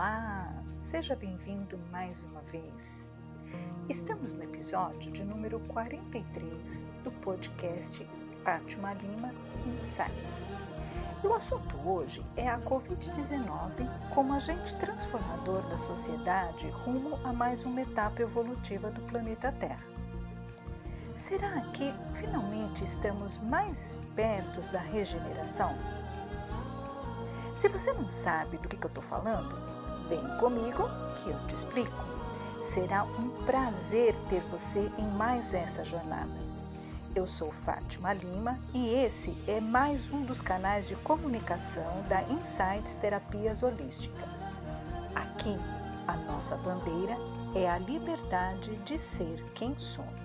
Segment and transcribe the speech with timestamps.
[0.00, 3.10] Olá, seja bem-vindo mais uma vez.
[3.86, 8.08] Estamos no episódio de número 43 do podcast
[8.42, 9.30] Fátima Lima
[9.66, 10.42] Insights.
[11.22, 17.62] E o assunto hoje é a Covid-19 como agente transformador da sociedade rumo a mais
[17.66, 19.84] uma etapa evolutiva do planeta Terra.
[21.14, 25.74] Será que finalmente estamos mais perto da regeneração?
[27.58, 29.79] Se você não sabe do que, eu estou falando,
[30.10, 30.90] vem comigo
[31.22, 32.04] que eu te explico.
[32.74, 36.50] Será um prazer ter você em mais essa jornada.
[37.14, 42.94] Eu sou Fátima Lima e esse é mais um dos canais de comunicação da Insights
[42.94, 44.46] Terapias Holísticas.
[45.14, 45.56] Aqui,
[46.08, 47.16] a nossa bandeira
[47.54, 50.19] é a liberdade de ser quem somos.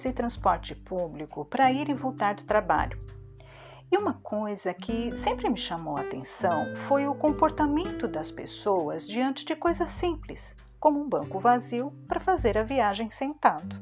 [0.00, 2.98] Eu utilizei transporte público para ir e voltar do trabalho.
[3.92, 9.44] E uma coisa que sempre me chamou a atenção foi o comportamento das pessoas diante
[9.44, 13.76] de coisas simples, como um banco vazio para fazer a viagem sentado.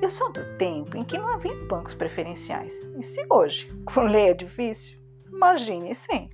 [0.00, 2.80] Eu sou do tempo em que não havia bancos preferenciais.
[2.98, 4.98] E se hoje, com lei é difícil,
[5.30, 6.30] imagine sim.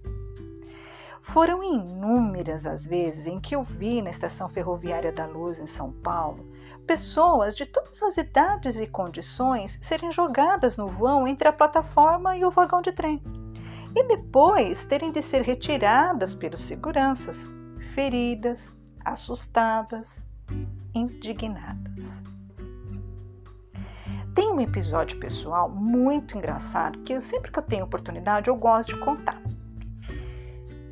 [1.20, 5.93] Foram inúmeras as vezes em que eu vi na estação ferroviária da Luz, em São
[5.93, 6.48] Paulo,
[6.89, 12.47] pessoas de todas as idades e condições serem jogadas no vão entre a plataforma e
[12.47, 13.22] o vagão de trem,
[13.94, 17.47] e depois terem de ser retiradas pelos seguranças,
[17.93, 20.27] feridas, assustadas,
[20.94, 22.25] indignadas.
[24.34, 29.00] Tem um episódio pessoal muito engraçado que sempre que eu tenho oportunidade eu gosto de
[29.00, 29.43] contar.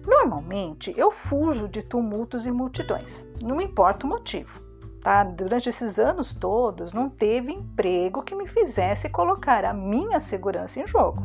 [0.04, 4.65] Normalmente eu fujo de tumultos e multidões, não importa o motivo.
[5.06, 5.22] Tá?
[5.22, 10.86] Durante esses anos todos não teve emprego que me fizesse colocar a minha segurança em
[10.88, 11.22] jogo.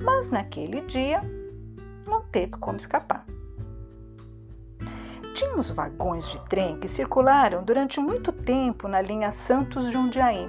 [0.00, 1.20] Mas naquele dia
[2.06, 3.26] não teve como escapar.
[5.34, 10.48] Tínhamos vagões de trem que circularam durante muito tempo na linha Santos-Jundiaí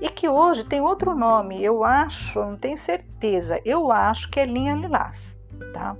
[0.00, 4.44] e que hoje tem outro nome, eu acho, não tenho certeza, eu acho que é
[4.44, 5.38] linha Lilás,
[5.72, 5.96] tá?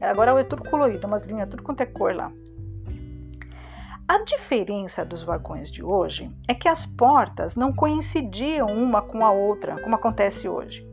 [0.00, 2.32] Agora é tudo colorido, umas linhas, tudo quanto é cor lá.
[4.10, 9.30] A diferença dos vagões de hoje é que as portas não coincidiam uma com a
[9.30, 10.84] outra, como acontece hoje.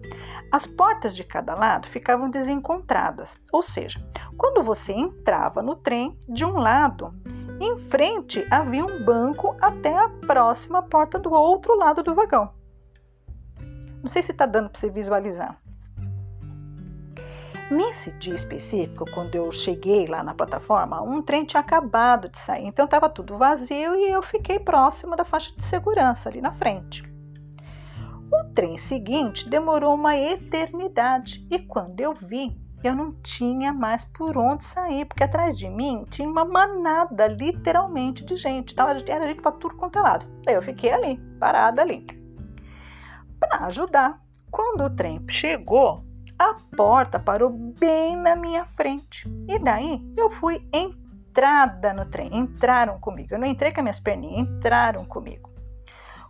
[0.51, 3.99] As portas de cada lado ficavam desencontradas, ou seja,
[4.37, 7.11] quando você entrava no trem, de um lado,
[7.59, 12.53] em frente havia um banco até a próxima porta do outro lado do vagão.
[13.99, 15.59] Não sei se está dando para você visualizar.
[17.69, 22.65] Nesse dia específico, quando eu cheguei lá na plataforma, um trem tinha acabado de sair,
[22.65, 27.03] então estava tudo vazio e eu fiquei próxima da faixa de segurança ali na frente.
[28.31, 34.37] O trem seguinte demorou uma eternidade e quando eu vi, eu não tinha mais por
[34.37, 38.75] onde sair, porque atrás de mim tinha uma manada, literalmente, de gente.
[38.75, 40.25] Tava, era gente para tudo quanto é lado.
[40.47, 42.05] Eu fiquei ali, parada ali.
[43.37, 46.06] Para ajudar, quando o trem chegou,
[46.37, 49.27] a porta parou bem na minha frente.
[49.47, 52.35] E daí eu fui entrada no trem.
[52.35, 53.33] Entraram comigo.
[53.33, 55.49] Eu não entrei com as minhas perninhas, entraram comigo.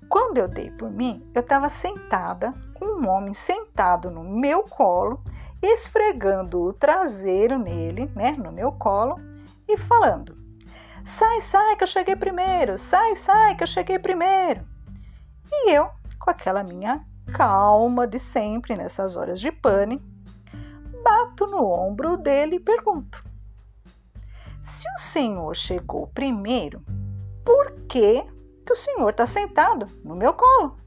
[0.09, 5.22] Quando eu dei por mim, eu estava sentada com um homem sentado no meu colo,
[5.62, 9.19] esfregando o traseiro nele, né, no meu colo,
[9.68, 10.38] e falando:
[11.03, 12.77] Sai, sai, que eu cheguei primeiro!
[12.77, 14.65] Sai, sai, que eu cheguei primeiro!
[15.51, 15.89] E eu,
[16.19, 20.01] com aquela minha calma de sempre nessas horas de pane,
[21.03, 23.24] bato no ombro dele e pergunto:
[24.62, 26.81] Se o senhor chegou primeiro,
[27.45, 28.25] por que,
[28.65, 30.77] que o senhor está sentado no meu colo?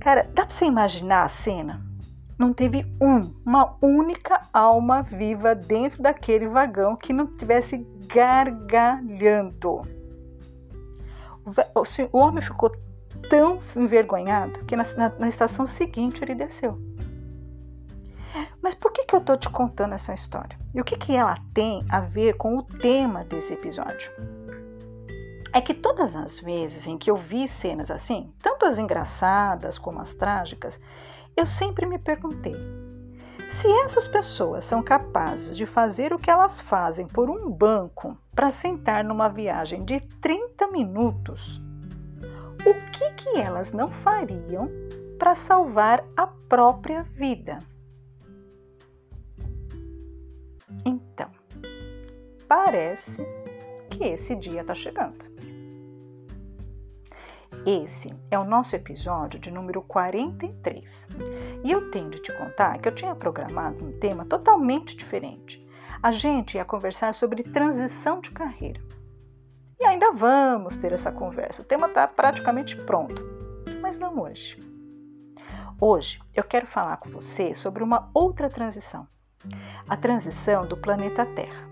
[0.00, 1.80] Cara, dá para você imaginar a cena?
[2.36, 9.82] Não teve um, uma única alma viva dentro daquele vagão que não tivesse gargalhando.
[12.12, 12.72] O homem ficou
[13.28, 16.78] tão envergonhado que na, na, na estação seguinte ele desceu.
[18.62, 20.58] Mas por que, que eu estou te contando essa história?
[20.74, 24.10] E o que, que ela tem a ver com o tema desse episódio?
[25.52, 30.00] É que todas as vezes em que eu vi cenas assim, tanto as engraçadas como
[30.00, 30.80] as trágicas,
[31.36, 32.56] eu sempre me perguntei:
[33.50, 38.50] se essas pessoas são capazes de fazer o que elas fazem por um banco para
[38.50, 41.60] sentar numa viagem de 30 minutos,
[42.64, 44.70] o que, que elas não fariam
[45.18, 47.58] para salvar a própria vida?
[50.84, 51.30] Então,
[52.48, 53.24] parece
[53.90, 55.32] que esse dia está chegando.
[57.64, 61.08] Esse é o nosso episódio de número 43.
[61.62, 65.64] E eu tenho de te contar que eu tinha programado um tema totalmente diferente.
[66.02, 68.80] A gente ia conversar sobre transição de carreira.
[69.82, 71.60] E ainda vamos ter essa conversa.
[71.60, 73.20] O tema está praticamente pronto,
[73.80, 74.56] mas não hoje.
[75.80, 79.08] Hoje eu quero falar com você sobre uma outra transição:
[79.88, 81.68] a transição do planeta Terra.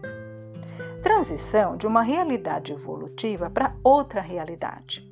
[1.00, 5.08] Transição de uma realidade evolutiva para outra realidade.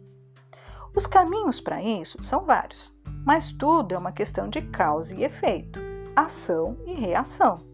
[0.93, 2.93] Os caminhos para isso são vários,
[3.25, 5.79] mas tudo é uma questão de causa e efeito,
[6.17, 7.65] ação e reação.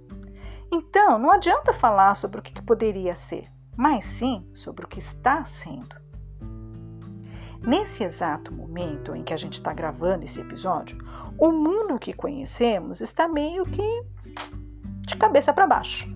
[0.70, 5.44] Então, não adianta falar sobre o que poderia ser, mas sim sobre o que está
[5.44, 5.96] sendo.
[7.66, 10.98] Nesse exato momento em que a gente está gravando esse episódio,
[11.38, 14.04] o mundo que conhecemos está meio que
[15.06, 16.14] de cabeça para baixo,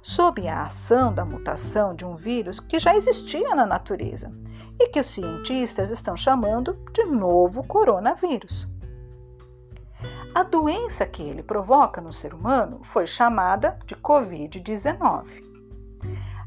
[0.00, 4.32] sob a ação da mutação de um vírus que já existia na natureza
[4.78, 8.68] e que os cientistas estão chamando de novo coronavírus.
[10.34, 15.51] A doença que ele provoca no ser humano foi chamada de Covid-19.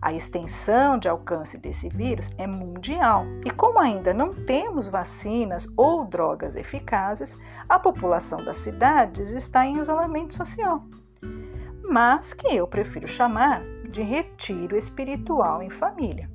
[0.06, 6.06] A extensão de alcance desse vírus é mundial e, como ainda não temos vacinas ou
[6.06, 7.36] drogas eficazes,
[7.68, 10.84] a população das cidades está em isolamento social,
[11.90, 16.30] mas que eu prefiro chamar de retiro espiritual em família.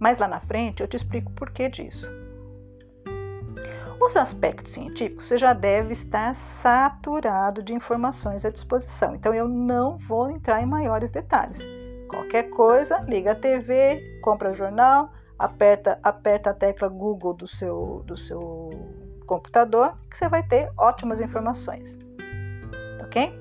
[0.00, 2.10] Mas lá na frente eu te explico o porquê disso.
[4.00, 9.98] Os aspectos científicos você já deve estar saturado de informações à disposição, então eu não
[9.98, 11.62] vou entrar em maiores detalhes.
[12.12, 18.18] Qualquer coisa, liga a TV, compra jornal, aperta, aperta a tecla Google do seu, do
[18.18, 18.70] seu
[19.26, 21.96] computador, que você vai ter ótimas informações.
[23.02, 23.32] Ok?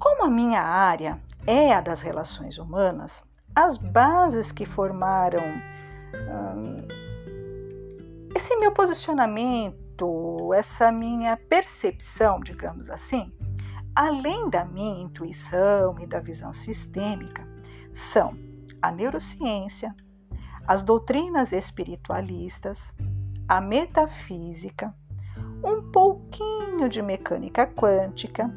[0.00, 3.22] Como a minha área é a das relações humanas,
[3.54, 5.44] as bases que formaram
[6.56, 6.76] hum,
[8.34, 13.32] esse meu posicionamento, essa minha percepção, digamos assim,
[13.94, 17.46] além da minha intuição e da visão sistêmica,
[17.92, 18.36] são
[18.80, 19.94] a neurociência,
[20.66, 22.94] as doutrinas espiritualistas,
[23.48, 24.94] a metafísica,
[25.64, 28.50] um pouquinho de mecânica quântica,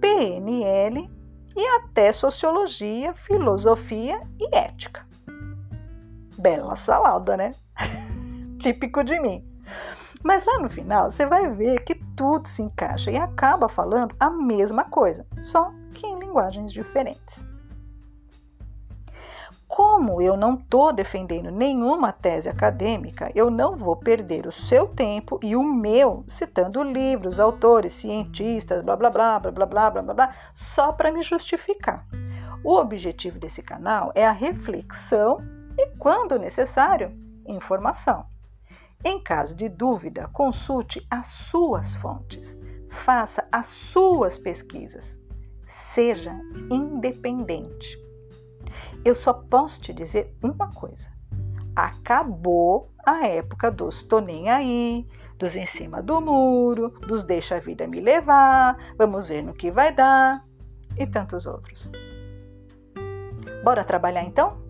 [0.00, 1.10] PNL
[1.54, 5.06] e até sociologia, filosofia e ética.
[6.38, 7.54] Bela salada, né?
[8.58, 9.44] Típico de mim.
[10.22, 14.30] Mas lá no final você vai ver que tudo se encaixa e acaba falando a
[14.30, 17.44] mesma coisa, só que em linguagens diferentes.
[19.66, 25.40] Como eu não estou defendendo nenhuma tese acadêmica, eu não vou perder o seu tempo
[25.42, 30.34] e o meu citando livros, autores, cientistas, blá blá blá blá blá blá blá blá,
[30.54, 32.06] só para me justificar.
[32.62, 35.38] O objetivo desse canal é a reflexão
[35.78, 37.10] e, quando necessário,
[37.46, 38.31] informação.
[39.04, 42.56] Em caso de dúvida, consulte as suas fontes,
[42.88, 45.18] faça as suas pesquisas.
[45.66, 46.38] Seja
[46.70, 48.02] independente
[49.04, 51.10] eu só posso te dizer uma coisa:
[51.74, 55.06] acabou a época dos tô nem aí,
[55.38, 59.70] dos em cima do muro, dos deixa a vida me levar, vamos ver no que
[59.70, 60.44] vai dar
[60.96, 61.90] e tantos outros.
[63.64, 64.60] Bora trabalhar então?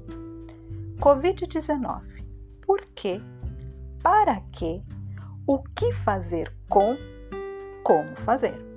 [0.98, 2.24] Covid-19.
[2.64, 3.20] Por quê?
[4.02, 4.82] Para quê?
[5.46, 6.96] O que fazer com?
[7.84, 8.71] Como fazer?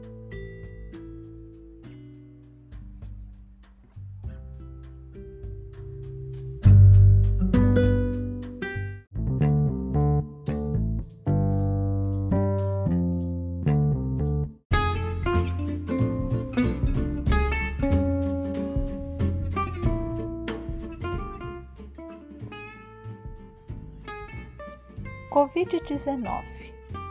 [25.55, 26.43] Covid-19.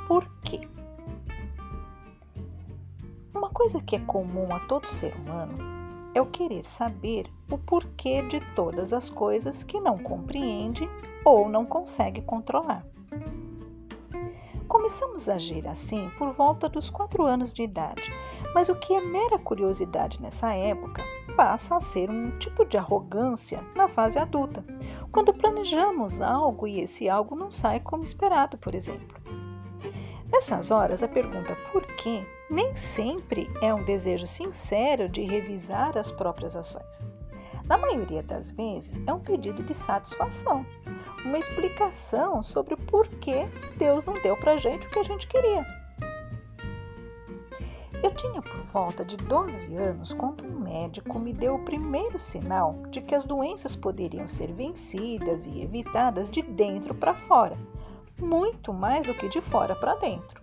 [0.06, 0.60] Por quê?
[3.34, 5.56] Uma coisa que é comum a todo ser humano
[6.14, 10.88] é o querer saber o porquê de todas as coisas que não compreende
[11.24, 12.86] ou não consegue controlar.
[14.68, 18.12] Começamos a agir assim por volta dos 4 anos de idade,
[18.54, 21.02] mas o que é mera curiosidade nessa época
[21.34, 24.64] passa a ser um tipo de arrogância na fase adulta,
[25.14, 29.16] quando planejamos algo e esse algo não sai como esperado, por exemplo.
[30.30, 36.10] Nessas horas, a pergunta por quê nem sempre é um desejo sincero de revisar as
[36.10, 37.06] próprias ações.
[37.64, 40.66] Na maioria das vezes, é um pedido de satisfação,
[41.24, 45.64] uma explicação sobre o porquê Deus não deu para gente o que a gente queria.
[48.04, 52.74] Eu tinha por volta de 12 anos quando um médico me deu o primeiro sinal
[52.90, 57.56] de que as doenças poderiam ser vencidas e evitadas de dentro para fora,
[58.20, 60.38] muito mais do que de fora para dentro.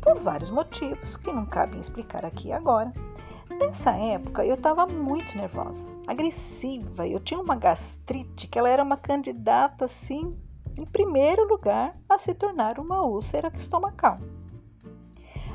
[0.00, 2.90] Por vários motivos que não cabem explicar aqui agora.
[3.50, 8.96] Nessa época eu estava muito nervosa, agressiva, eu tinha uma gastrite que ela era uma
[8.96, 10.34] candidata assim,
[10.78, 14.18] em primeiro lugar, a se tornar uma úlcera estomacal.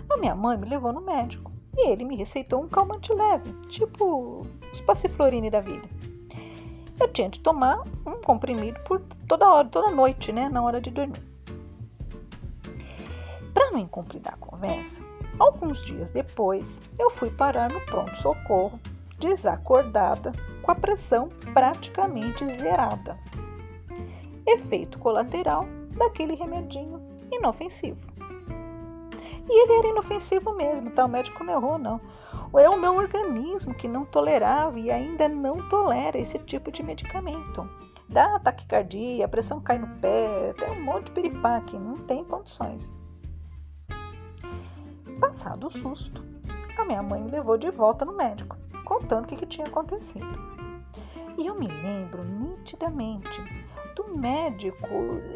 [0.10, 4.46] A minha mãe me levou no médico e ele me receitou um calmante leve, tipo
[4.72, 5.88] os passiflorine da vida.
[7.00, 10.90] Eu tinha de tomar um comprimido por toda hora, toda noite, né, na hora de
[10.90, 11.22] dormir.
[13.54, 15.04] Para não incumpridar a conversa,
[15.38, 18.80] alguns dias depois eu fui parar no pronto-socorro,
[19.20, 20.32] desacordada,
[20.62, 23.18] com a pressão praticamente zerada.
[24.46, 25.66] Efeito colateral
[25.98, 28.08] daquele remedinho inofensivo.
[29.48, 31.06] E ele era inofensivo mesmo, tá?
[31.06, 32.02] O médico não errou, não.
[32.58, 37.70] É o meu organismo que não tolerava e ainda não tolera esse tipo de medicamento.
[38.08, 42.94] Dá taquicardia, a pressão cai no pé, tem um monte de piripaque, não tem condições.
[45.20, 46.24] Passado o susto,
[46.78, 50.28] a minha mãe me levou de volta no médico, contando o que, que tinha acontecido.
[51.38, 53.42] E eu me lembro nitidamente
[53.96, 54.88] do médico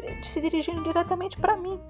[0.02, 1.80] eh, se dirigindo diretamente para mim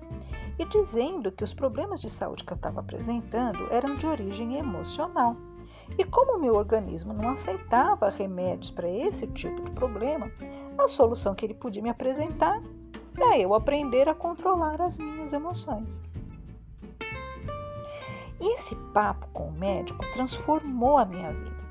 [0.60, 5.34] e dizendo que os problemas de saúde que eu estava apresentando eram de origem emocional.
[5.96, 10.30] E como o meu organismo não aceitava remédios para esse tipo de problema,
[10.76, 12.62] a solução que ele podia me apresentar
[13.16, 16.02] era eu aprender a controlar as minhas emoções.
[18.38, 21.64] E esse papo com o médico transformou a minha vida.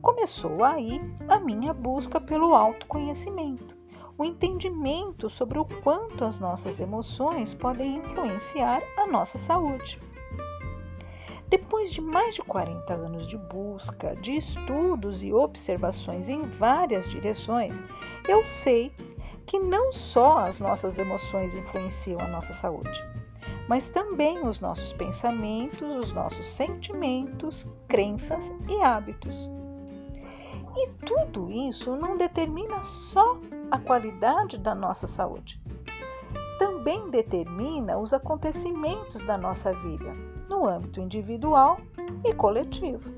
[0.00, 3.79] Começou aí a minha busca pelo autoconhecimento
[4.20, 9.98] o entendimento sobre o quanto as nossas emoções podem influenciar a nossa saúde.
[11.48, 17.82] Depois de mais de 40 anos de busca, de estudos e observações em várias direções,
[18.28, 18.92] eu sei
[19.46, 23.02] que não só as nossas emoções influenciam a nossa saúde,
[23.66, 29.48] mas também os nossos pensamentos, os nossos sentimentos, crenças e hábitos.
[30.76, 33.38] E tudo isso não determina só
[33.70, 35.60] a qualidade da nossa saúde.
[36.58, 40.14] Também determina os acontecimentos da nossa vida,
[40.48, 41.80] no âmbito individual
[42.24, 43.10] e coletivo.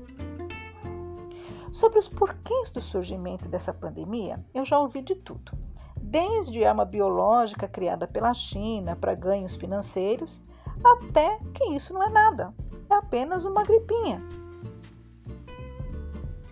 [1.71, 5.51] Sobre os porquês do surgimento dessa pandemia, eu já ouvi de tudo.
[5.99, 10.41] Desde arma biológica criada pela China para ganhos financeiros,
[10.83, 12.53] até que isso não é nada,
[12.89, 14.21] é apenas uma gripinha.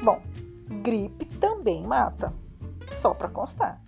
[0.03, 0.19] Bom,
[0.81, 2.33] gripe também mata,
[2.89, 3.81] só para constar.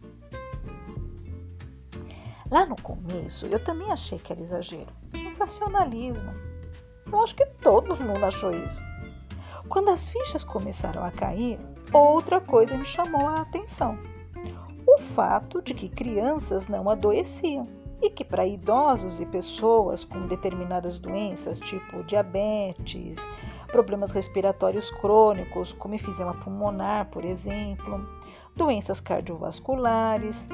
[2.52, 6.32] Lá no começo, eu também achei que era exagero, sensacionalismo.
[7.12, 8.84] Eu acho que todo mundo achou isso.
[9.68, 11.60] Quando as fichas começaram a cair,
[11.92, 13.98] outra coisa me chamou a atenção:
[14.86, 17.68] o fato de que crianças não adoeciam
[18.02, 23.26] e que para idosos e pessoas com determinadas doenças, tipo diabetes,
[23.74, 28.08] problemas respiratórios crônicos, como efizema pulmonar, por exemplo,
[28.56, 30.48] doenças cardiovasculares,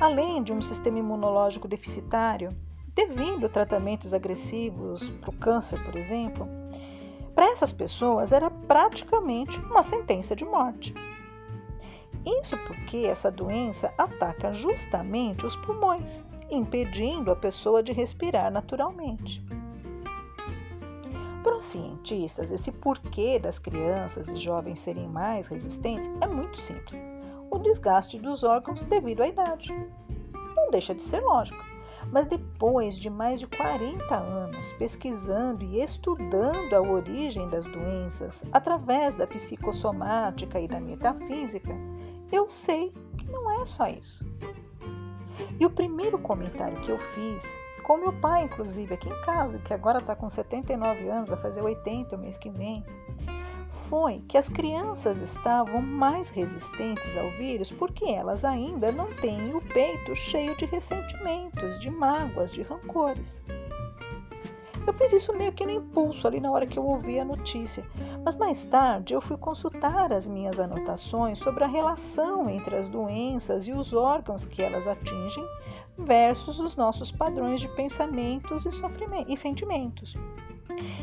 [0.00, 2.56] além de um sistema imunológico deficitário,
[2.94, 6.48] devido a tratamentos agressivos para o câncer, por exemplo,
[7.34, 10.94] para essas pessoas era praticamente uma sentença de morte.
[12.24, 19.44] Isso porque essa doença ataca justamente os pulmões, impedindo a pessoa de respirar naturalmente.
[21.44, 26.98] Para os cientistas, esse porquê das crianças e jovens serem mais resistentes é muito simples
[27.50, 29.72] o desgaste dos órgãos devido à idade.
[30.56, 31.62] Não deixa de ser lógico,
[32.10, 39.14] mas depois de mais de 40 anos pesquisando e estudando a origem das doenças através
[39.14, 41.76] da psicossomática e da metafísica,
[42.32, 44.24] eu sei que não é só isso.
[45.60, 49.72] E o primeiro comentário que eu fiz, com meu pai, inclusive, aqui em casa, que
[49.72, 52.82] agora está com 79 anos, vai fazer 80 o mês que vem,
[53.90, 59.60] foi que as crianças estavam mais resistentes ao vírus porque elas ainda não têm o
[59.60, 63.40] peito cheio de ressentimentos, de mágoas, de rancores.
[64.86, 67.84] Eu fiz isso meio que no impulso, ali na hora que eu ouvi a notícia.
[68.24, 73.66] Mas mais tarde eu fui consultar as minhas anotações sobre a relação entre as doenças
[73.66, 75.46] e os órgãos que elas atingem
[75.96, 78.70] versus os nossos padrões de pensamentos e,
[79.28, 80.16] e sentimentos.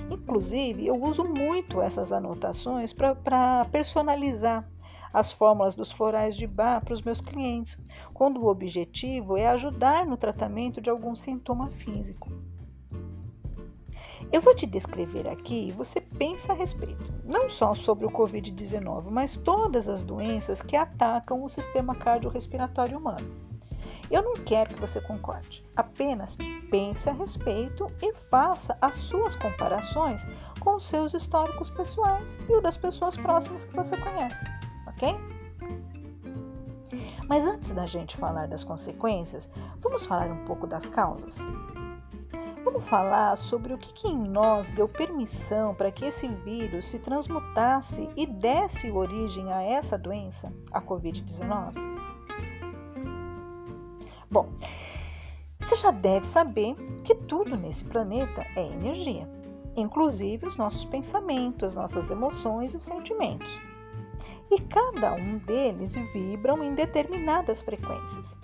[0.10, 4.67] Inclusive, eu uso muito essas anotações para personalizar
[5.13, 7.77] as fórmulas dos florais de Bach para os meus clientes,
[8.13, 12.29] quando o objetivo é ajudar no tratamento de algum sintoma físico.
[14.31, 19.10] Eu vou te descrever aqui e você pensa a respeito, não só sobre o Covid-19,
[19.10, 23.50] mas todas as doenças que atacam o sistema cardiorrespiratório humano.
[24.12, 26.38] Eu não quero que você concorde, apenas
[26.70, 30.27] pense a respeito e faça as suas comparações
[30.60, 34.46] com os seus históricos pessoais e o das pessoas próximas que você conhece,
[34.86, 35.15] ok?
[37.30, 41.48] Mas antes da gente falar das consequências, vamos falar um pouco das causas?
[42.65, 47.00] Vamos falar sobre o que, que em nós deu permissão para que esse vírus se
[47.00, 52.00] transmutasse e desse origem a essa doença, a Covid-19?
[54.31, 54.47] Bom,
[55.59, 56.73] você já deve saber
[57.03, 59.29] que tudo nesse planeta é energia,
[59.75, 63.59] inclusive os nossos pensamentos, as nossas emoções e os sentimentos.
[64.50, 68.38] E cada um deles vibram em determinadas frequências.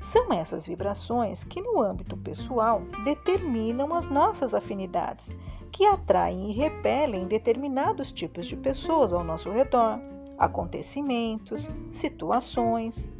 [0.00, 5.30] São essas vibrações que, no âmbito pessoal, determinam as nossas afinidades,
[5.70, 10.00] que atraem e repelem determinados tipos de pessoas ao nosso redor,
[10.36, 13.10] acontecimentos, situações,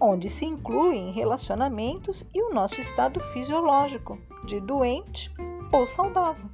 [0.00, 5.32] onde se incluem relacionamentos e o nosso estado fisiológico, de doente
[5.72, 6.44] ou saudável.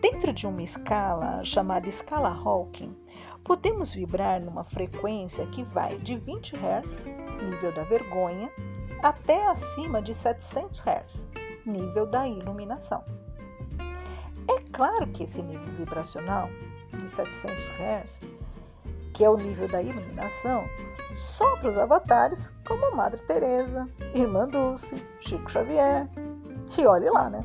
[0.00, 2.96] Dentro de uma escala chamada escala Hawking,
[3.42, 7.04] podemos vibrar numa frequência que vai de 20 Hz,
[7.42, 8.50] nível da vergonha,
[9.02, 11.28] até acima de 700 Hz,
[11.64, 13.04] nível da iluminação.
[14.48, 16.48] É claro que esse nível vibracional
[16.92, 18.20] de 700 Hz,
[19.12, 20.64] que é o nível da iluminação,
[21.14, 26.08] só para os avatares como Madre Teresa, Irmã Dulce, Chico Xavier.
[26.76, 27.40] E olhe lá, né?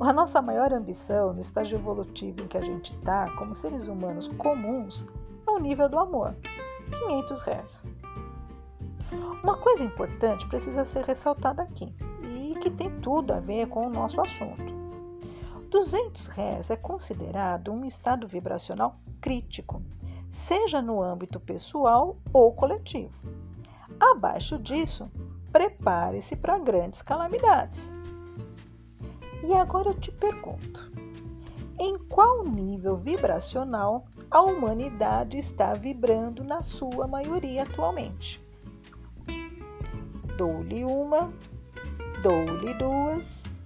[0.00, 4.28] A nossa maior ambição no estágio evolutivo em que a gente está, como seres humanos
[4.28, 5.06] comuns,
[5.46, 6.34] é o nível do amor,
[7.06, 7.86] 500 Hz.
[9.42, 13.90] Uma coisa importante precisa ser ressaltada aqui e que tem tudo a ver com o
[13.90, 14.72] nosso assunto.
[15.68, 19.82] 200 Hz é considerado um estado vibracional crítico,
[20.32, 23.12] seja no âmbito pessoal ou coletivo.
[24.00, 25.04] Abaixo disso,
[25.52, 27.92] prepare-se para grandes calamidades.
[29.46, 30.90] E agora eu te pergunto:
[31.78, 38.42] em qual nível vibracional a humanidade está vibrando na sua maioria atualmente?
[40.38, 41.30] Dou-lhe uma,
[42.22, 43.58] dou-lhe duas,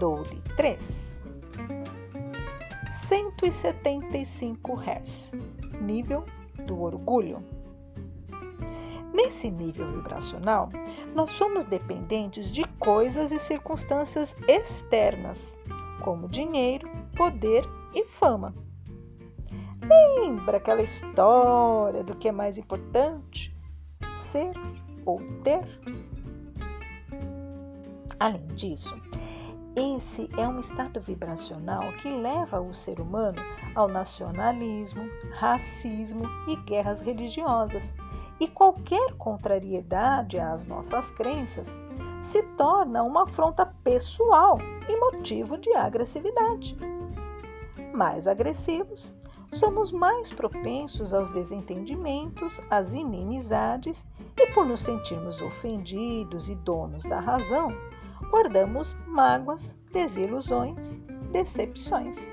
[0.00, 1.18] dou-lhe três.
[3.06, 5.32] 175 Hz,
[5.80, 6.24] nível
[6.66, 7.42] do orgulho.
[9.12, 10.70] Nesse nível vibracional,
[11.14, 15.56] nós somos dependentes de coisas e circunstâncias externas,
[16.02, 18.52] como dinheiro, poder e fama.
[20.20, 23.54] Lembra aquela história do que é mais importante?
[24.16, 24.52] Ser
[25.04, 25.64] ou ter?
[28.18, 28.96] Além disso,
[29.76, 33.38] esse é um estado vibracional que leva o ser humano
[33.74, 37.92] ao nacionalismo, racismo e guerras religiosas
[38.38, 41.74] e qualquer contrariedade às nossas crenças
[42.20, 44.58] se torna uma afronta pessoal
[44.88, 46.76] e motivo de agressividade.
[47.92, 49.14] Mais agressivos,
[49.50, 54.04] somos mais propensos aos desentendimentos, às inimizades
[54.36, 57.72] e, por nos sentirmos ofendidos e donos da razão,
[58.30, 60.96] guardamos mágoas, desilusões,
[61.30, 62.30] decepções.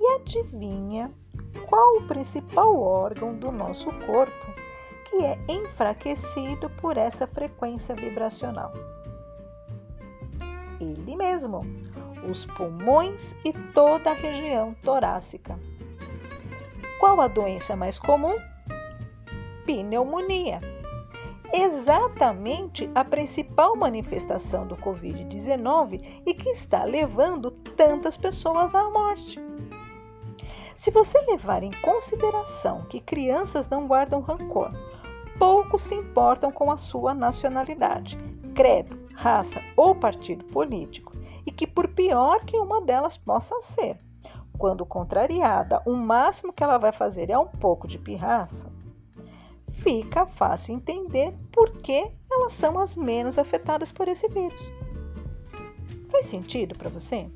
[0.00, 1.12] E adivinha
[1.68, 4.62] qual o principal órgão do nosso corpo
[5.04, 8.72] que é enfraquecido por essa frequência vibracional.
[10.80, 11.60] Ele mesmo,
[12.28, 15.58] os pulmões e toda a região torácica.
[16.98, 18.36] Qual a doença mais comum?
[19.66, 20.71] Pneumonia.
[21.52, 29.38] Exatamente a principal manifestação do Covid-19 e que está levando tantas pessoas à morte.
[30.74, 34.72] Se você levar em consideração que crianças não guardam rancor,
[35.38, 38.16] pouco se importam com a sua nacionalidade,
[38.54, 41.12] credo, raça ou partido político,
[41.44, 43.98] e que, por pior que uma delas possa ser,
[44.56, 48.71] quando contrariada, o máximo que ela vai fazer é um pouco de pirraça,
[49.72, 54.70] fica fácil entender por que elas são as menos afetadas por esse vírus.
[56.10, 57.28] Faz sentido para você?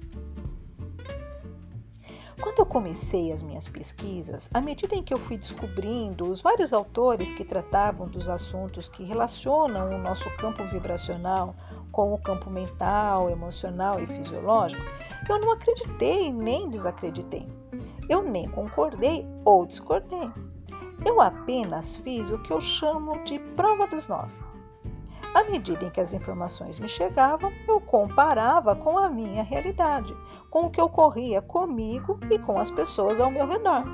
[2.40, 6.72] Quando eu comecei as minhas pesquisas, à medida em que eu fui descobrindo os vários
[6.72, 11.54] autores que tratavam dos assuntos que relacionam o nosso campo vibracional
[11.90, 14.82] com o campo mental, emocional e fisiológico,
[15.28, 17.48] eu não acreditei nem desacreditei.
[18.08, 20.30] Eu nem concordei ou discordei.
[21.04, 24.32] Eu apenas fiz o que eu chamo de prova dos nove.
[25.34, 30.16] À medida em que as informações me chegavam, eu comparava com a minha realidade,
[30.48, 33.84] com o que ocorria comigo e com as pessoas ao meu redor.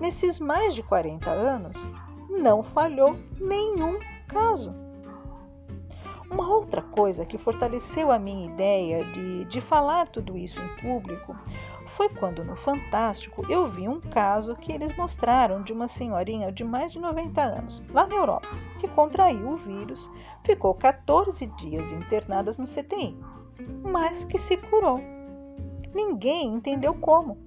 [0.00, 1.90] Nesses mais de 40 anos,
[2.30, 4.74] não falhou nenhum caso.
[6.30, 11.36] Uma outra coisa que fortaleceu a minha ideia de, de falar tudo isso em público
[11.96, 16.62] foi quando no Fantástico eu vi um caso que eles mostraram de uma senhorinha de
[16.62, 20.10] mais de 90 anos, lá na Europa, que contraiu o vírus,
[20.44, 23.18] ficou 14 dias internada no CTI,
[23.82, 25.00] mas que se curou.
[25.94, 27.38] Ninguém entendeu como.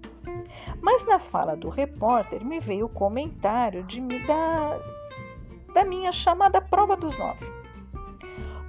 [0.81, 4.79] Mas na fala do repórter me veio o comentário de me da,
[5.75, 7.45] da minha chamada prova dos nove.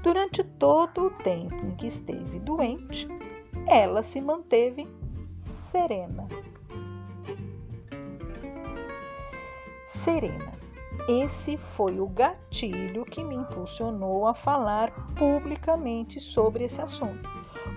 [0.02, 3.08] Durante todo o tempo em que esteve doente,
[3.66, 4.86] ela se manteve
[5.70, 6.26] serena.
[9.87, 10.52] Serena.
[11.09, 17.30] Esse foi o gatilho que me impulsionou a falar publicamente sobre esse assunto.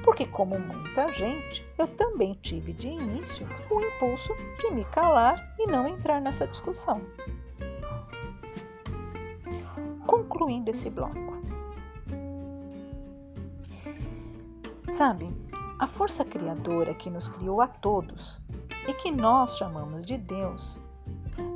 [0.04, 5.68] Porque, como muita gente, eu também tive de início o impulso de me calar e
[5.68, 7.00] não entrar nessa discussão.
[10.08, 11.34] Concluindo esse bloco.
[14.92, 15.30] Sabe,
[15.84, 18.42] a força criadora que nos criou a todos
[18.88, 20.80] e que nós chamamos de Deus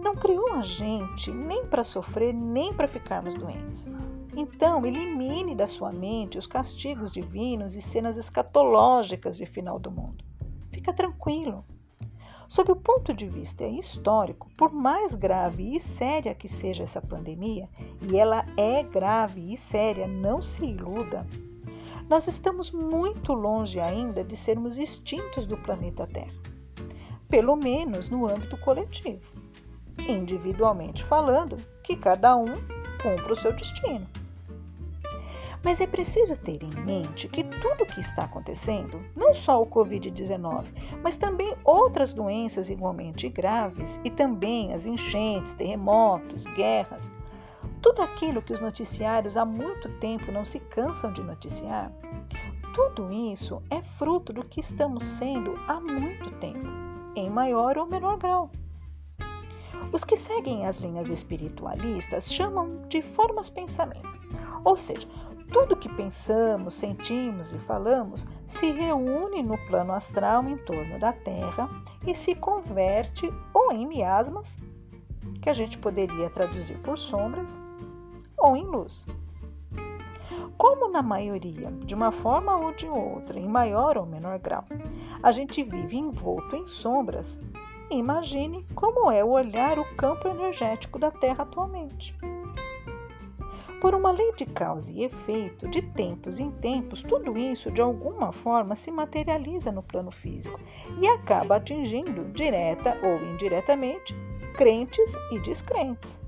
[0.04, 3.88] não criou a gente nem para sofrer nem para ficarmos doentes.
[4.36, 10.26] Então, elimine da sua mente os castigos divinos e cenas escatológicas de final do mundo.
[10.74, 11.64] Fica tranquilo.
[12.50, 17.70] Sob o ponto de vista histórico, por mais grave e séria que seja essa pandemia,
[18.02, 21.26] e ela é grave e séria, não se iluda,
[22.10, 26.34] nós estamos muito longe ainda de sermos extintos do planeta Terra,
[27.30, 29.32] pelo menos no âmbito coletivo.
[30.08, 32.56] Individualmente falando, que cada um
[33.02, 34.08] cumpra o seu destino.
[35.64, 39.66] Mas é preciso ter em mente que tudo o que está acontecendo, não só o
[39.66, 40.66] Covid-19,
[41.04, 47.12] mas também outras doenças igualmente graves e também as enchentes, terremotos, guerras,
[47.88, 51.90] tudo aquilo que os noticiários há muito tempo não se cansam de noticiar,
[52.76, 56.68] tudo isso é fruto do que estamos sendo há muito tempo,
[57.16, 58.52] em maior ou menor grau.
[59.94, 64.20] Os que seguem as linhas espiritualistas chamam de formas pensamento,
[64.66, 65.08] ou seja,
[65.54, 71.70] tudo que pensamos, sentimos e falamos se reúne no plano astral em torno da Terra
[72.06, 74.58] e se converte ou em miasmas,
[75.42, 77.62] que a gente poderia traduzir por sombras,
[78.38, 79.08] ou em luz.
[80.58, 84.66] Como na maioria, de uma forma ou de outra, em maior ou menor grau,
[85.22, 87.40] a gente vive envolto em sombras,
[87.92, 92.16] imagine como é o olhar o campo energético da Terra atualmente.
[93.80, 98.32] Por uma lei de causa e efeito, de tempos em tempos, tudo isso de alguma
[98.32, 100.60] forma se materializa no plano físico
[101.00, 104.16] e acaba atingindo, direta ou indiretamente,
[104.56, 106.20] crentes e descrentes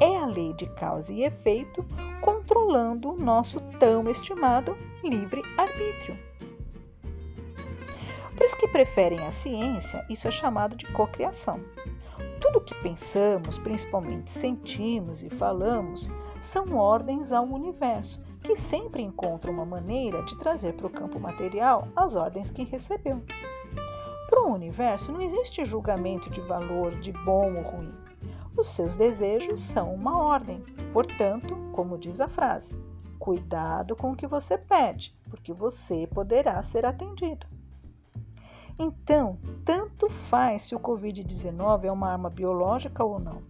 [0.00, 1.84] é a lei de causa e efeito
[2.20, 6.18] controlando o nosso tão estimado livre-arbítrio.
[8.34, 11.60] Para os que preferem a ciência, isso é chamado de cocriação.
[12.40, 19.64] Tudo que pensamos, principalmente sentimos e falamos, são ordens ao universo, que sempre encontra uma
[19.64, 23.22] maneira de trazer para o campo material as ordens que recebeu.
[24.28, 28.03] Para o universo não existe julgamento de valor de bom ou ruim.
[28.56, 30.62] Os seus desejos são uma ordem.
[30.92, 32.76] Portanto, como diz a frase,
[33.18, 37.46] cuidado com o que você pede, porque você poderá ser atendido.
[38.78, 43.42] Então, tanto faz se o Covid-19 é uma arma biológica ou não.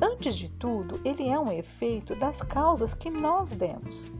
[0.00, 4.10] Antes de tudo, ele é um efeito das causas que nós demos.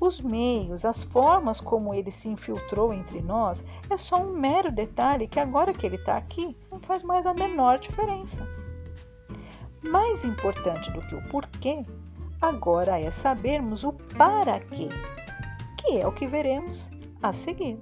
[0.00, 5.26] Os meios, as formas como ele se infiltrou entre nós é só um mero detalhe
[5.26, 8.46] que agora que ele está aqui não faz mais a menor diferença.
[9.82, 11.84] Mais importante do que o porquê,
[12.40, 14.88] agora é sabermos o para quê,
[15.76, 16.90] que é o que veremos
[17.22, 17.78] a seguir.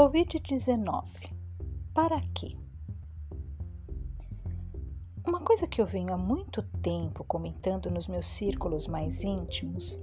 [0.00, 1.04] Covid-19.
[1.92, 2.56] Para quê?
[5.26, 9.98] Uma coisa que eu venho há muito tempo comentando nos meus círculos mais íntimos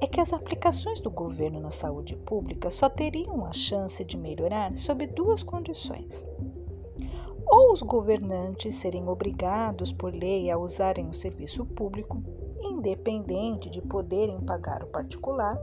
[0.00, 4.74] é que as aplicações do governo na saúde pública só teriam a chance de melhorar
[4.74, 6.24] sob duas condições.
[7.46, 12.22] Ou os governantes serem obrigados por lei a usarem o serviço público,
[12.62, 15.58] independente de poderem pagar o particular,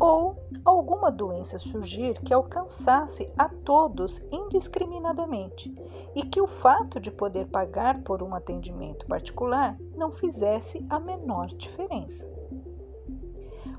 [0.00, 5.72] ou alguma doença surgir que alcançasse a todos indiscriminadamente
[6.16, 11.48] e que o fato de poder pagar por um atendimento particular não fizesse a menor
[11.48, 12.26] diferença.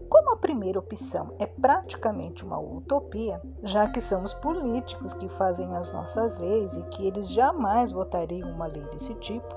[0.07, 5.73] Como a primeira opção é praticamente uma utopia, já que são os políticos que fazem
[5.75, 9.55] as nossas leis e que eles jamais votariam uma lei desse tipo,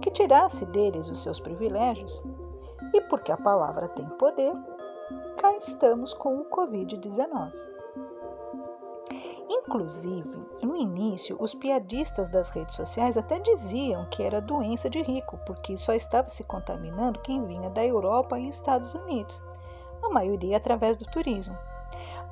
[0.00, 2.22] que tirasse deles os seus privilégios,
[2.94, 4.54] e porque a palavra tem poder,
[5.42, 7.52] cá estamos com o Covid-19.
[9.50, 15.36] Inclusive, no início, os piadistas das redes sociais até diziam que era doença de rico,
[15.44, 19.42] porque só estava se contaminando quem vinha da Europa e Estados Unidos,
[20.00, 21.58] a maioria através do turismo.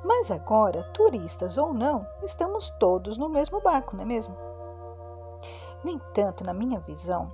[0.05, 4.50] Mas agora, turistas ou não, estamos todos no mesmo barco, não é mesmo?
[5.83, 7.31] No entanto, na minha visão,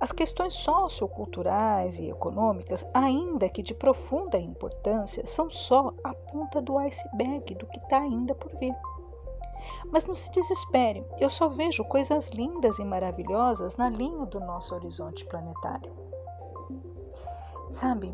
[0.00, 6.78] as questões socioculturais e econômicas, ainda que de profunda importância, são só a ponta do
[6.78, 8.74] iceberg do que está ainda por vir.
[9.92, 14.74] Mas não se desespere, eu só vejo coisas lindas e maravilhosas na linha do nosso
[14.74, 15.92] horizonte planetário.
[17.70, 18.12] Sabe,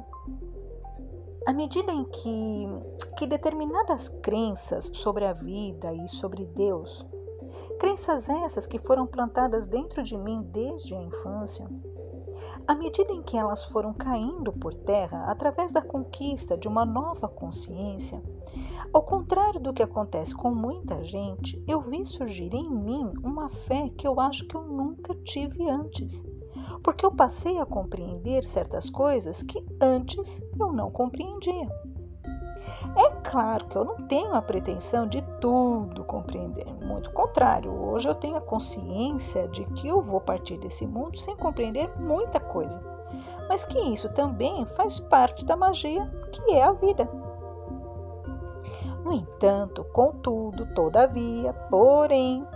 [1.46, 2.66] à medida em que,
[3.16, 7.06] que determinadas crenças sobre a vida e sobre Deus
[7.78, 11.68] Crenças essas que foram plantadas dentro de mim desde a infância.
[12.66, 17.28] À medida em que elas foram caindo por terra através da conquista de uma nova
[17.28, 18.22] consciência,
[18.92, 23.90] ao contrário do que acontece com muita gente, eu vi surgir em mim uma fé
[23.90, 26.24] que eu acho que eu nunca tive antes,
[26.82, 31.68] porque eu passei a compreender certas coisas que antes eu não compreendia.
[32.96, 38.14] É claro que eu não tenho a pretensão de tudo compreender, muito contrário, hoje eu
[38.14, 42.80] tenho a consciência de que eu vou partir desse mundo sem compreender muita coisa,
[43.48, 47.08] mas que isso também faz parte da magia que é a vida.
[49.04, 52.46] No entanto, contudo, todavia, porém,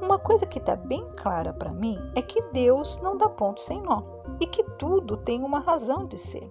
[0.00, 3.80] uma coisa que está bem clara para mim é que Deus não dá ponto sem
[3.80, 4.02] nó
[4.40, 6.50] e que tudo tem uma razão de ser.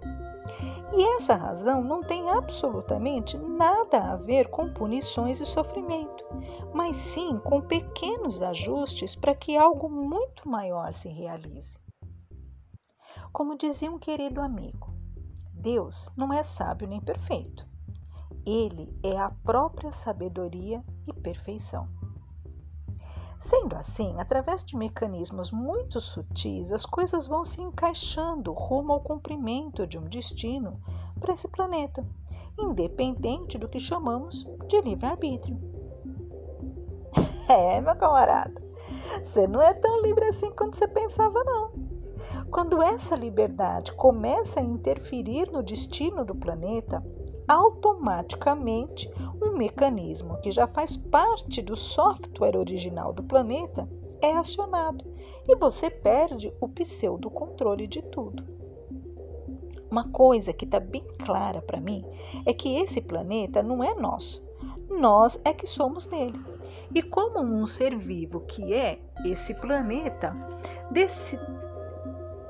[0.94, 6.26] E essa razão não tem absolutamente nada a ver com punições e sofrimento,
[6.74, 11.80] mas sim com pequenos ajustes para que algo muito maior se realize.
[13.32, 14.94] Como dizia um querido amigo,
[15.54, 17.66] Deus não é sábio nem perfeito.
[18.46, 21.88] Ele é a própria sabedoria e perfeição.
[23.42, 29.88] Sendo assim, através de mecanismos muito sutis, as coisas vão se encaixando rumo ao cumprimento
[29.88, 30.80] de um destino
[31.20, 32.06] para esse planeta,
[32.56, 35.60] independente do que chamamos de livre-arbítrio.
[37.50, 38.64] É, meu camarada,
[39.22, 41.72] você não é tão livre assim quanto você pensava, não.
[42.50, 47.04] Quando essa liberdade começa a interferir no destino do planeta,
[47.52, 49.12] automaticamente
[49.44, 53.90] um mecanismo que já faz parte do software original do planeta
[54.22, 55.04] é acionado
[55.46, 58.46] e você perde o pseudo controle de tudo.
[59.90, 62.06] Uma coisa que está bem clara para mim
[62.46, 64.42] é que esse planeta não é nosso,
[64.90, 66.40] nós é que somos dele.
[66.96, 70.34] E como um ser vivo que é esse planeta,
[70.90, 71.38] desse,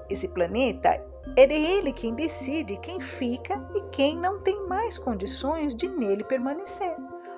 [0.07, 1.03] esse planeta
[1.35, 6.95] é ele quem decide quem fica e quem não tem mais condições de nele permanecer,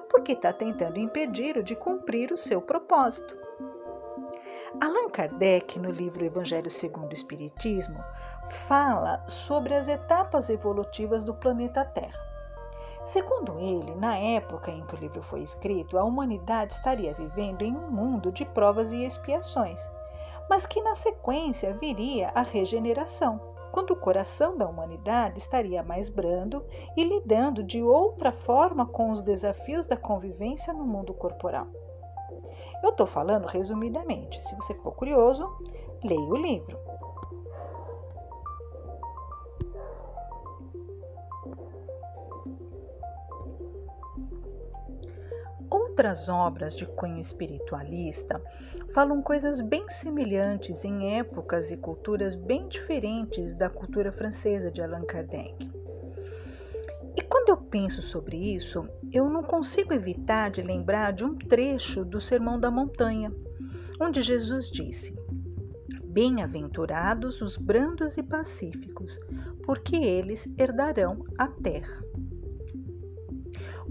[0.09, 3.37] porque está tentando impedi-lo de cumprir o seu propósito.
[4.81, 8.03] Allan Kardec, no livro Evangelho segundo o Espiritismo,
[8.67, 12.19] fala sobre as etapas evolutivas do planeta Terra.
[13.05, 17.75] Segundo ele, na época em que o livro foi escrito, a humanidade estaria vivendo em
[17.75, 19.87] um mundo de provas e expiações,
[20.49, 26.63] mas que na sequência viria a regeneração quando o coração da humanidade estaria mais brando
[26.95, 31.65] e lidando de outra forma com os desafios da convivência no mundo corporal.
[32.83, 34.45] Eu estou falando resumidamente.
[34.45, 35.49] Se você ficou curioso,
[36.03, 36.77] leia o livro.
[45.93, 48.41] Outras obras de cunho espiritualista
[48.95, 55.03] falam coisas bem semelhantes em épocas e culturas bem diferentes da cultura francesa de Allan
[55.03, 55.71] Kardec.
[57.15, 62.03] E quando eu penso sobre isso, eu não consigo evitar de lembrar de um trecho
[62.03, 63.31] do Sermão da Montanha,
[64.01, 65.15] onde Jesus disse:
[66.05, 69.19] Bem-aventurados os brandos e pacíficos,
[69.63, 72.03] porque eles herdarão a terra.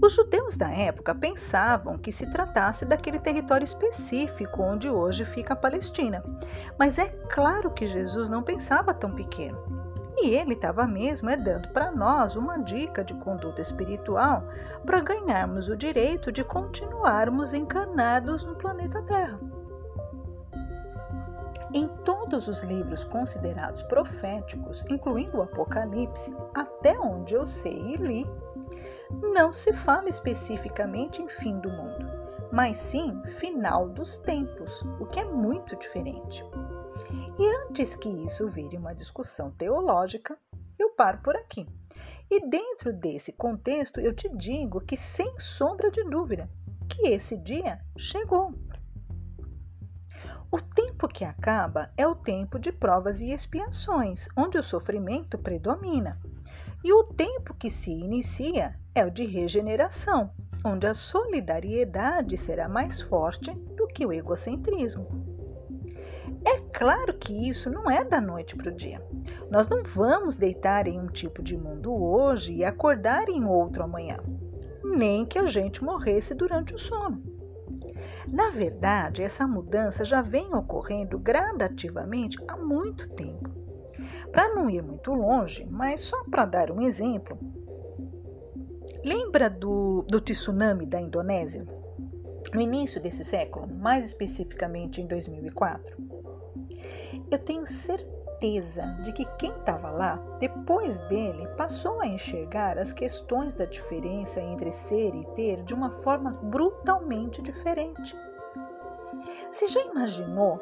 [0.03, 5.55] Os judeus da época pensavam que se tratasse daquele território específico onde hoje fica a
[5.55, 6.21] Palestina.
[6.77, 9.57] Mas é claro que Jesus não pensava tão pequeno.
[10.17, 14.43] E ele estava mesmo é dando para nós uma dica de conduta espiritual
[14.85, 19.39] para ganharmos o direito de continuarmos encarnados no planeta Terra.
[21.73, 28.27] Em todos os livros considerados proféticos, incluindo o Apocalipse, até onde eu sei e li,
[29.21, 32.05] não se fala especificamente em fim do mundo,
[32.51, 36.43] mas sim final dos tempos, o que é muito diferente.
[37.37, 40.37] E antes que isso vire uma discussão teológica,
[40.77, 41.67] eu paro por aqui.
[42.29, 46.49] E dentro desse contexto, eu te digo que, sem sombra de dúvida,
[46.89, 48.53] que esse dia chegou.
[50.51, 56.19] O tempo que acaba é o tempo de provas e expiações, onde o sofrimento predomina.
[56.83, 60.31] E o tempo que se inicia é o de regeneração,
[60.65, 65.07] onde a solidariedade será mais forte do que o egocentrismo.
[66.45, 69.01] É claro que isso não é da noite para o dia.
[69.49, 74.17] Nós não vamos deitar em um tipo de mundo hoje e acordar em outro amanhã,
[74.83, 77.23] nem que a gente morresse durante o sono.
[78.27, 83.62] Na verdade, essa mudança já vem ocorrendo gradativamente há muito tempo.
[84.33, 87.37] Para não ir muito longe, mas só para dar um exemplo,
[89.05, 91.63] lembra do, do tsunami da Indonésia?
[92.51, 95.95] No início desse século, mais especificamente em 2004?
[97.29, 103.53] Eu tenho certeza de que quem estava lá, depois dele, passou a enxergar as questões
[103.53, 108.15] da diferença entre ser e ter de uma forma brutalmente diferente.
[109.51, 110.59] Você já imaginou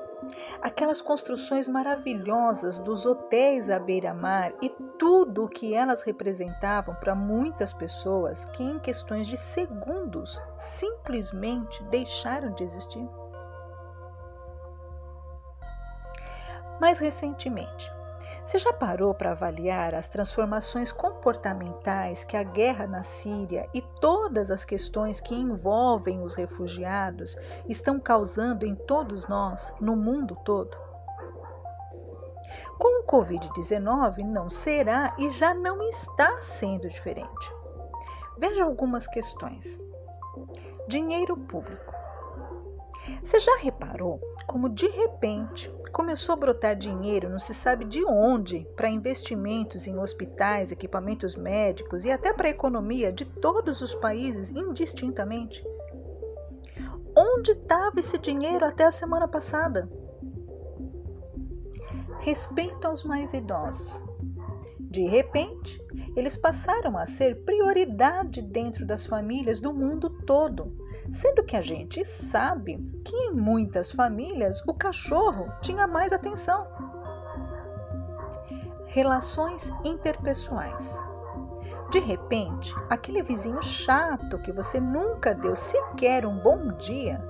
[0.61, 7.73] aquelas construções maravilhosas dos hotéis à beira-mar e tudo o que elas representavam para muitas
[7.73, 13.07] pessoas que, em questões de segundos, simplesmente deixaram de existir?
[16.79, 17.91] Mais recentemente,
[18.43, 24.49] você já parou para avaliar as transformações comportamentais que a guerra na Síria e todas
[24.49, 27.38] as questões que envolvem os refugiados
[27.69, 30.75] estão causando em todos nós, no mundo todo?
[32.77, 37.54] Com o Covid-19 não será e já não está sendo diferente.
[38.38, 39.80] Veja algumas questões.
[40.88, 41.93] Dinheiro público.
[43.23, 48.67] Você já reparou como de repente começou a brotar dinheiro, não se sabe de onde,
[48.75, 54.49] para investimentos em hospitais, equipamentos médicos e até para a economia de todos os países
[54.49, 55.63] indistintamente?
[57.15, 59.89] Onde estava esse dinheiro até a semana passada?
[62.19, 64.04] Respeito aos mais idosos.
[64.80, 65.82] De repente,
[66.15, 70.80] eles passaram a ser prioridade dentro das famílias do mundo todo
[71.12, 76.65] sendo que a gente sabe que em muitas famílias o cachorro tinha mais atenção.
[78.86, 80.97] Relações interpessoais.
[81.91, 87.21] De repente, aquele vizinho chato que você nunca deu sequer um bom dia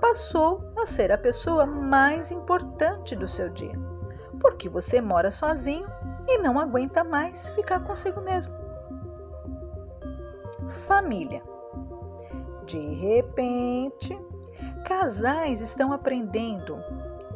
[0.00, 3.78] passou a ser a pessoa mais importante do seu dia,
[4.40, 5.86] porque você mora sozinho
[6.26, 8.52] e não aguenta mais ficar consigo mesmo.
[10.86, 11.51] Família.
[12.72, 14.18] De repente,
[14.86, 16.82] casais estão aprendendo,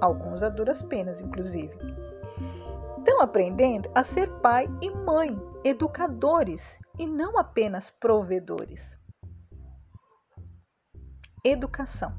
[0.01, 1.77] alguns a duras penas, inclusive.
[2.97, 8.99] Estão aprendendo a ser pai e mãe, educadores e não apenas provedores.
[11.45, 12.17] Educação.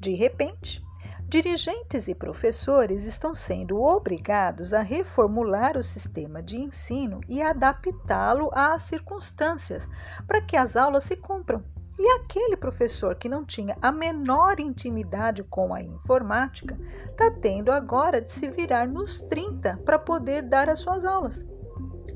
[0.00, 0.82] De repente,
[1.28, 8.82] dirigentes e professores estão sendo obrigados a reformular o sistema de ensino e adaptá-lo às
[8.82, 9.88] circunstâncias
[10.26, 11.77] para que as aulas se cumpram.
[11.98, 16.78] E aquele professor que não tinha a menor intimidade com a informática
[17.10, 21.44] está tendo agora de se virar nos 30 para poder dar as suas aulas.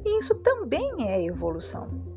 [0.05, 2.13] E isso também é evolução.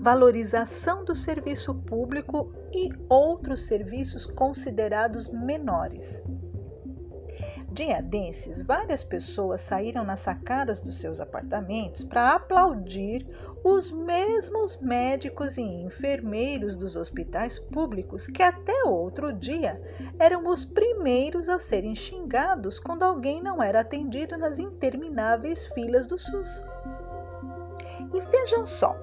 [0.00, 6.22] Valorização do serviço público e outros serviços considerados menores.
[7.74, 13.26] Dia desses, várias pessoas saíram nas sacadas dos seus apartamentos para aplaudir
[13.64, 19.82] os mesmos médicos e enfermeiros dos hospitais públicos que até outro dia
[20.20, 26.16] eram os primeiros a serem xingados quando alguém não era atendido nas intermináveis filas do
[26.16, 26.62] SUS.
[28.14, 28.96] E vejam só,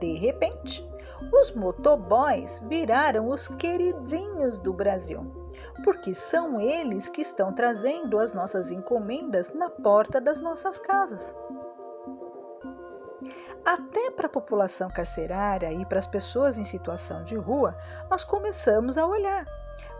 [0.00, 0.84] de repente,
[1.32, 5.39] os motoboys viraram os queridinhos do Brasil,
[5.82, 11.34] porque são eles que estão trazendo as nossas encomendas na porta das nossas casas.
[13.64, 17.76] Até para a população carcerária e para as pessoas em situação de rua,
[18.10, 19.46] nós começamos a olhar,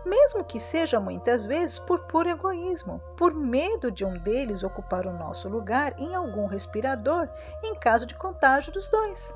[0.03, 5.13] mesmo que seja muitas vezes por puro egoísmo, por medo de um deles ocupar o
[5.13, 7.29] nosso lugar em algum respirador
[7.63, 9.33] em caso de contágio dos dois.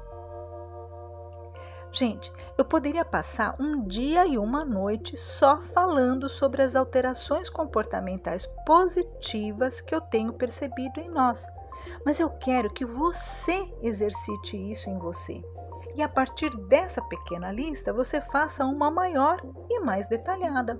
[1.95, 8.45] Gente, eu poderia passar um dia e uma noite só falando sobre as alterações comportamentais
[8.65, 11.47] positivas que eu tenho percebido em nós,
[12.05, 15.41] mas eu quero que você exercite isso em você.
[15.95, 20.77] E a partir dessa pequena lista, você faça uma maior e mais detalhada.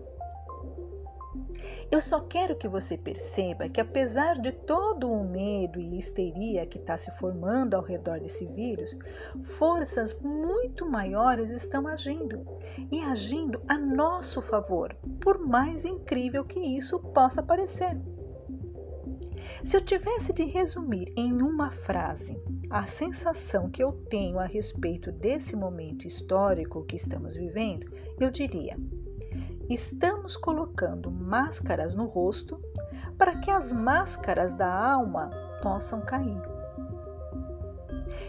[1.91, 6.77] Eu só quero que você perceba que, apesar de todo o medo e histeria que
[6.77, 8.97] está se formando ao redor desse vírus,
[9.41, 12.45] forças muito maiores estão agindo
[12.91, 17.97] e agindo a nosso favor, por mais incrível que isso possa parecer.
[19.63, 22.37] Se eu tivesse de resumir em uma frase
[22.69, 28.77] a sensação que eu tenho a respeito desse momento histórico que estamos vivendo, eu diria:
[29.69, 32.59] estamos colocando máscaras no rosto
[33.17, 35.29] para que as máscaras da alma
[35.61, 36.41] possam cair.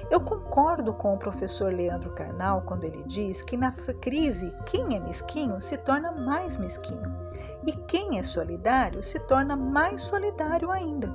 [0.09, 5.01] Eu concordo com o professor Leandro Carnal quando ele diz que na crise quem é
[5.01, 7.15] mesquinho se torna mais mesquinho
[7.67, 11.13] e quem é solidário se torna mais solidário ainda.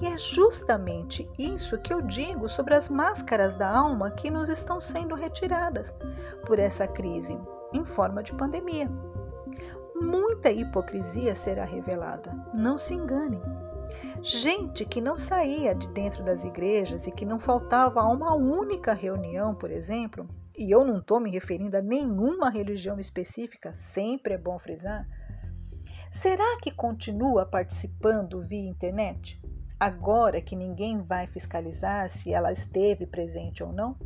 [0.00, 4.80] E é justamente isso que eu digo sobre as máscaras da alma que nos estão
[4.80, 5.92] sendo retiradas
[6.44, 7.38] por essa crise
[7.72, 8.90] em forma de pandemia.
[10.00, 13.40] Muita hipocrisia será revelada, não se enganem.
[14.22, 18.92] Gente que não saía de dentro das igrejas e que não faltava a uma única
[18.92, 24.38] reunião, por exemplo, e eu não estou me referindo a nenhuma religião específica, sempre é
[24.38, 25.06] bom frisar,
[26.10, 29.40] será que continua participando via internet?
[29.78, 33.96] Agora que ninguém vai fiscalizar se ela esteve presente ou não?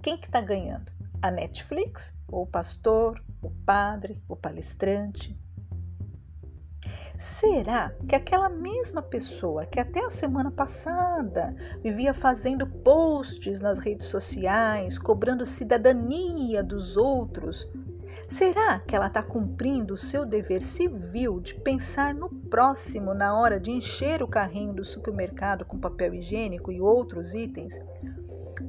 [0.00, 0.95] Quem que está ganhando?
[1.22, 2.14] A Netflix?
[2.28, 3.22] Ou o pastor?
[3.42, 4.22] O padre?
[4.28, 5.38] O palestrante?
[7.18, 14.08] Será que aquela mesma pessoa que até a semana passada vivia fazendo posts nas redes
[14.08, 17.66] sociais, cobrando cidadania dos outros,
[18.28, 23.58] será que ela está cumprindo o seu dever civil de pensar no próximo na hora
[23.58, 27.80] de encher o carrinho do supermercado com papel higiênico e outros itens?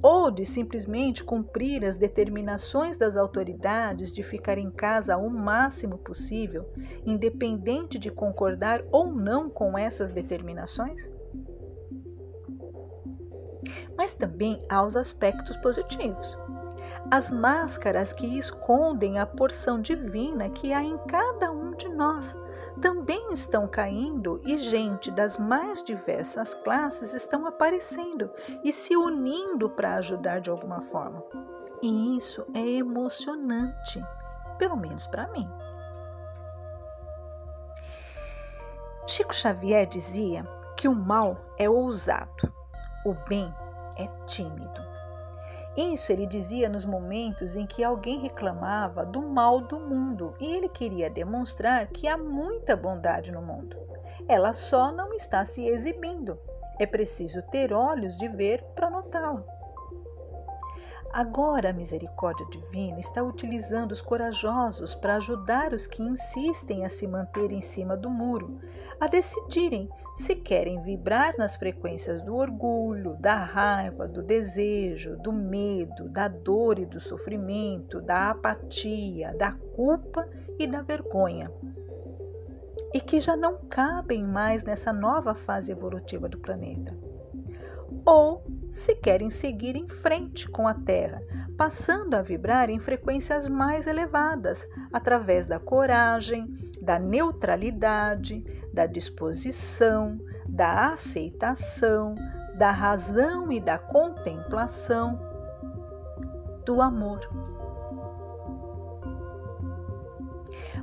[0.02, 6.70] Ou de simplesmente cumprir as determinações das autoridades de ficar em casa o máximo possível,
[7.06, 11.10] independente de concordar ou não com essas determinações?
[13.98, 16.38] Mas também há os aspectos positivos.
[17.10, 22.36] As máscaras que escondem a porção divina que há em cada um de nós
[22.78, 28.30] também estão caindo e gente das mais diversas classes estão aparecendo
[28.64, 31.24] e se unindo para ajudar de alguma forma.
[31.82, 34.04] E isso é emocionante,
[34.58, 35.48] pelo menos para mim.
[39.06, 40.44] Chico Xavier dizia
[40.76, 42.54] que o mal é ousado,
[43.06, 43.54] o bem
[43.96, 44.87] é tímido.
[45.78, 50.68] Isso ele dizia nos momentos em que alguém reclamava do mal do mundo e ele
[50.68, 53.78] queria demonstrar que há muita bondade no mundo.
[54.28, 56.40] Ela só não está se exibindo.
[56.80, 59.44] É preciso ter olhos de ver para notá-la.
[61.14, 67.06] Agora a misericórdia divina está utilizando os corajosos para ajudar os que insistem a se
[67.08, 68.60] manter em cima do muro,
[69.00, 76.10] a decidirem se querem vibrar nas frequências do orgulho, da raiva, do desejo, do medo,
[76.10, 80.28] da dor e do sofrimento, da apatia, da culpa
[80.60, 81.52] e da vergonha.
[82.94, 86.96] E que já não cabem mais nessa nova fase evolutiva do planeta
[88.08, 88.42] ou
[88.72, 91.22] se querem seguir em frente com a Terra,
[91.58, 96.48] passando a vibrar em frequências mais elevadas, através da coragem,
[96.82, 102.16] da neutralidade, da disposição, da aceitação,
[102.56, 105.20] da razão e da contemplação,
[106.64, 107.28] do amor.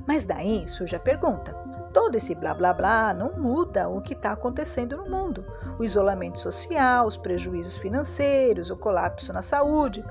[0.06, 1.52] Mas daí surge a pergunta:
[1.92, 5.44] Todo esse blá blá blá não muda o que está acontecendo no mundo.
[5.78, 10.04] O isolamento social, os prejuízos financeiros, o colapso na saúde.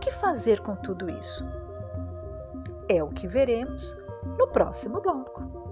[0.00, 1.44] O que fazer com tudo isso?
[2.88, 3.94] É o que veremos
[4.38, 5.69] no próximo bloco.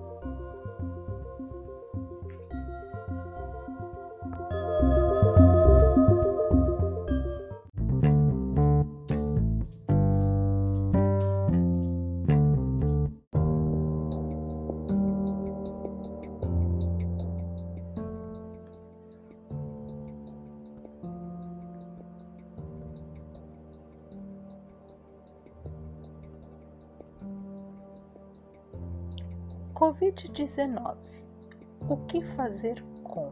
[30.09, 30.97] Covid-19.
[31.89, 33.31] O que fazer com?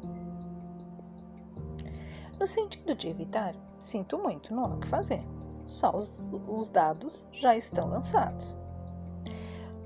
[2.39, 5.23] No sentido de evitar, sinto muito, não há o que fazer.
[5.65, 6.13] Só os,
[6.47, 8.55] os dados já estão lançados.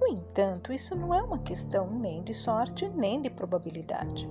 [0.00, 4.28] No entanto, isso não é uma questão nem de sorte nem de probabilidade.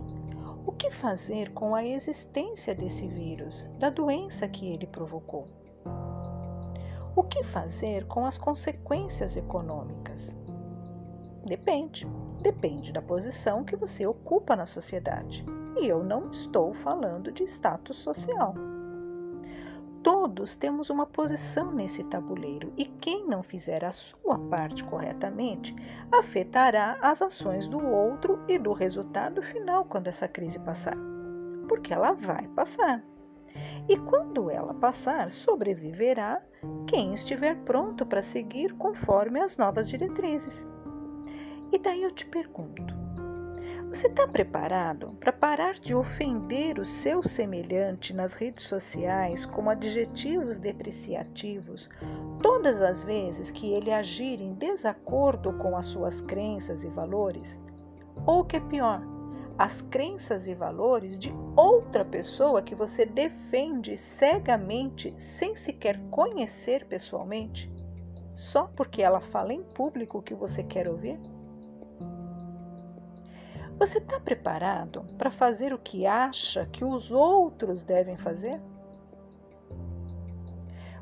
[0.66, 5.48] O que fazer com a existência desse vírus, da doença que ele provocou?
[7.16, 10.36] O que fazer com as consequências econômicas?
[11.46, 12.08] Depende.
[12.42, 15.46] Depende da posição que você ocupa na sociedade.
[15.78, 18.54] E eu não estou falando de status social.
[20.02, 25.76] Todos temos uma posição nesse tabuleiro e quem não fizer a sua parte corretamente
[26.10, 30.96] afetará as ações do outro e do resultado final quando essa crise passar.
[31.68, 33.04] Porque ela vai passar.
[33.90, 36.42] E quando ela passar, sobreviverá
[36.88, 40.66] quem estiver pronto para seguir conforme as novas diretrizes.
[41.72, 43.00] E daí eu te pergunto:
[43.90, 50.60] você está preparado para parar de ofender o seu semelhante nas redes sociais com adjetivos
[50.60, 51.90] depreciativos
[52.40, 57.60] todas as vezes que ele agir em desacordo com as suas crenças e valores?
[58.28, 59.02] Ou o que é pior,
[59.58, 67.72] as crenças e valores de outra pessoa que você defende cegamente sem sequer conhecer pessoalmente?
[68.36, 71.20] Só porque ela fala em público o que você quer ouvir?
[73.80, 78.60] Você está preparado para fazer o que acha que os outros devem fazer?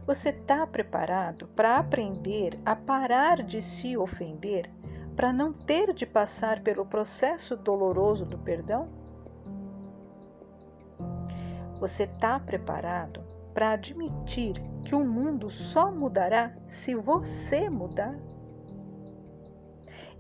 [0.06, 4.70] Você está preparado para aprender a parar de se ofender,
[5.16, 8.88] para não ter de passar pelo processo doloroso do perdão?
[11.80, 13.24] Você está preparado
[13.56, 18.16] para admitir que o mundo só mudará se você mudar?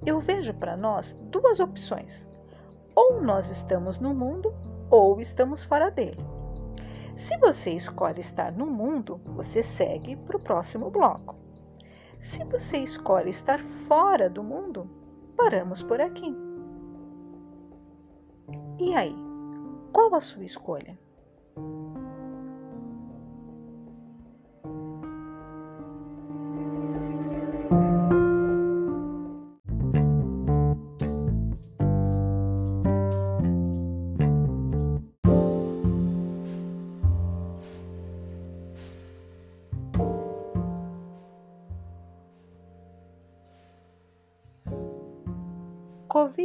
[0.03, 2.27] Eu vejo para nós duas opções
[2.97, 4.51] ou nós estamos no mundo
[4.89, 6.25] ou estamos fora dele.
[7.15, 11.35] Se você escolhe estar no mundo, você segue para o próximo bloco.
[12.19, 14.89] Se você escolhe estar fora do mundo,
[15.35, 16.35] paramos por aqui.
[18.79, 19.15] E aí,
[19.93, 20.97] qual a sua escolha?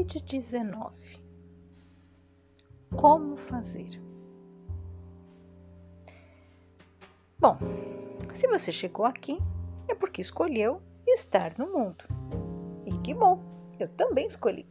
[0.02, 0.92] Covid-19.
[2.96, 4.00] Como fazer?
[7.38, 7.56] Bom,
[8.32, 9.38] se você chegou aqui,
[9.88, 12.04] é porque escolheu estar no mundo.
[12.84, 13.42] E que bom,
[13.78, 14.66] eu também escolhi.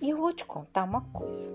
[0.00, 1.50] E eu vou te contar uma coisa.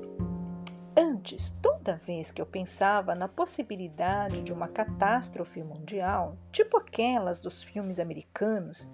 [0.96, 7.64] Antes, toda vez que eu pensava na possibilidade de uma catástrofe mundial, tipo aquelas dos
[7.64, 8.88] filmes americanos,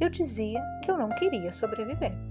[0.00, 2.27] eu dizia que eu não queria sobreviver.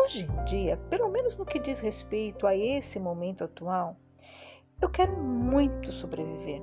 [0.00, 3.96] Hoje em dia, pelo menos no que diz respeito a esse momento atual,
[4.80, 6.62] eu quero muito sobreviver.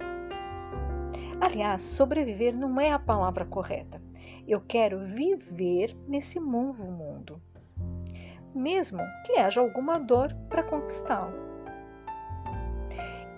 [1.41, 4.01] Aliás, sobreviver não é a palavra correta.
[4.47, 7.41] Eu quero viver nesse novo mundo,
[8.55, 11.35] mesmo que haja alguma dor para conquistá-lo.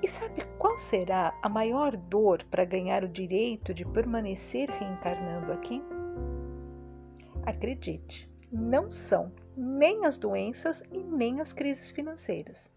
[0.03, 5.81] E sabe qual será a maior dor para ganhar o direito de permanecer reencarnando aqui?
[7.43, 12.69] Acredite, não são nem as doenças e nem as crises financeiras.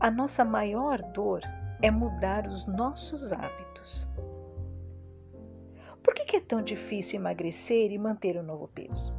[0.00, 1.42] A nossa maior dor
[1.80, 4.08] é mudar os nossos hábitos.
[6.02, 9.14] Por que é tão difícil emagrecer e manter o novo peso?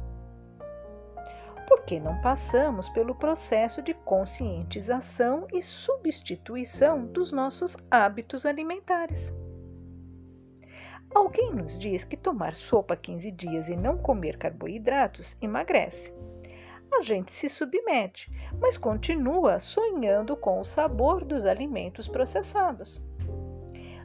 [1.66, 9.32] Porque não passamos pelo processo de conscientização e substituição dos nossos hábitos alimentares.
[11.14, 16.12] Alguém nos diz que tomar sopa 15 dias e não comer carboidratos emagrece
[16.92, 18.30] a gente se submete,
[18.60, 23.00] mas continua sonhando com o sabor dos alimentos processados.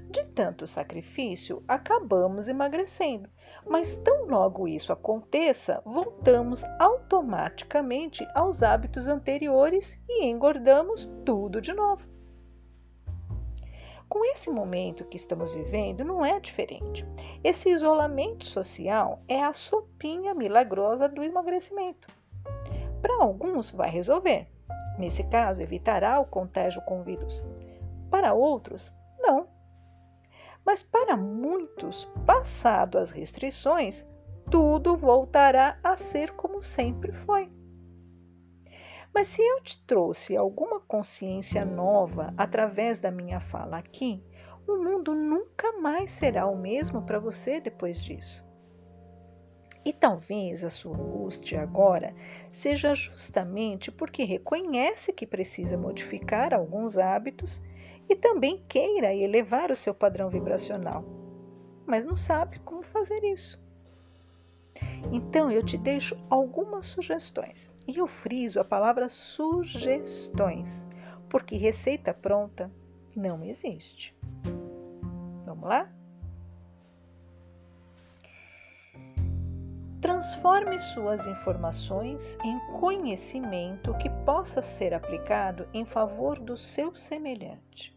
[0.10, 3.30] De tanto sacrifício, acabamos emagrecendo,
[3.68, 12.08] mas tão logo isso aconteça, voltamos automaticamente aos hábitos anteriores e engordamos tudo de novo.
[14.08, 17.06] Com esse momento que estamos vivendo, não é diferente.
[17.44, 22.08] Esse isolamento social é a sopinha milagrosa do emagrecimento.
[23.06, 24.48] Para alguns, vai resolver.
[24.98, 27.46] Nesse caso, evitará o contágio com vírus.
[28.10, 29.48] Para outros, não.
[30.66, 34.04] Mas para muitos, passado as restrições,
[34.50, 37.52] tudo voltará a ser como sempre foi.
[39.14, 44.26] Mas se eu te trouxe alguma consciência nova através da minha fala aqui,
[44.68, 48.44] o mundo nunca mais será o mesmo para você depois disso.
[49.86, 52.16] E talvez a sua angústia agora
[52.50, 57.62] seja justamente porque reconhece que precisa modificar alguns hábitos
[58.10, 61.06] e também queira elevar o seu padrão vibracional,
[61.86, 63.64] mas não sabe como fazer isso.
[65.12, 67.72] Então eu te deixo algumas sugestões.
[67.88, 70.86] E eu friso a palavra sugestões,
[71.30, 72.72] porque receita pronta
[73.16, 74.16] não existe.
[75.46, 75.90] Vamos lá?
[80.06, 87.92] Transforme suas informações em conhecimento que possa ser aplicado em favor do seu semelhante.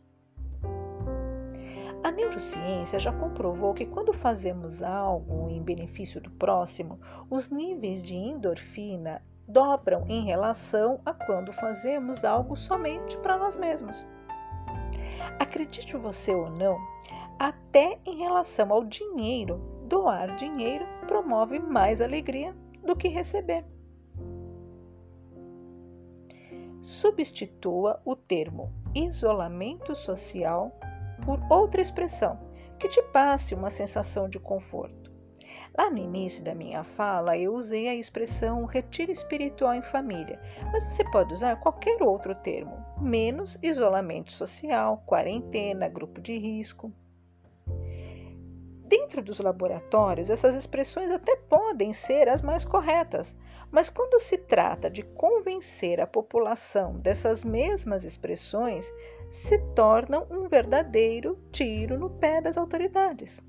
[2.02, 6.98] A neurociência já comprovou que quando fazemos algo em benefício do próximo,
[7.28, 14.06] os níveis de endorfina dobram em relação a quando fazemos algo somente para nós mesmos.
[15.38, 16.78] Acredite você ou não,
[17.38, 23.64] até em relação ao dinheiro, doar dinheiro promove mais alegria do que receber.
[26.80, 30.78] Substitua o termo isolamento social
[31.24, 32.39] por outra expressão
[32.78, 35.09] que te passe uma sensação de conforto.
[35.76, 40.41] Lá no início da minha fala, eu usei a expressão retiro espiritual em família,
[40.72, 46.93] mas você pode usar qualquer outro termo, menos isolamento social, quarentena, grupo de risco.
[48.89, 53.36] Dentro dos laboratórios, essas expressões até podem ser as mais corretas,
[53.70, 58.91] mas quando se trata de convencer a população dessas mesmas expressões,
[59.28, 63.43] se tornam um verdadeiro tiro no pé das autoridades.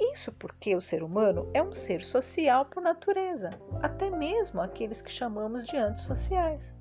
[0.00, 3.50] Isso porque o ser humano é um ser social por natureza,
[3.82, 6.74] até mesmo aqueles que chamamos de antissociais.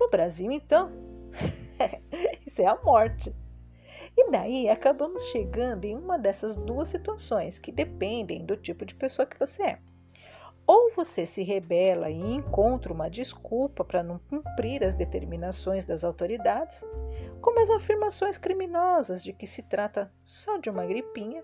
[0.00, 0.90] No Brasil, então,
[2.44, 3.32] isso é a morte.
[4.16, 9.26] E daí acabamos chegando em uma dessas duas situações que dependem do tipo de pessoa
[9.26, 9.78] que você é.
[10.66, 16.84] Ou você se rebela e encontra uma desculpa para não cumprir as determinações das autoridades,
[17.40, 21.42] como as afirmações criminosas de que se trata só de uma gripinha.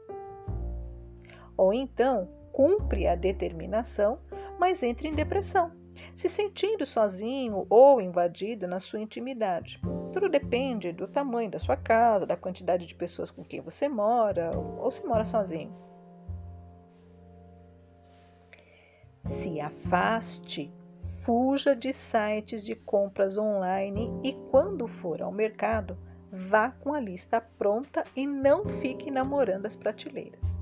[1.56, 4.20] Ou então cumpre a determinação,
[4.58, 5.77] mas entra em depressão
[6.14, 9.80] se sentindo sozinho ou invadido na sua intimidade.
[10.12, 14.50] Tudo depende do tamanho da sua casa, da quantidade de pessoas com quem você mora
[14.56, 15.72] ou se mora sozinho.
[19.24, 20.72] Se afaste,
[21.22, 25.98] fuja de sites de compras online e, quando for ao mercado,
[26.32, 30.57] vá com a lista pronta e não fique namorando as prateleiras.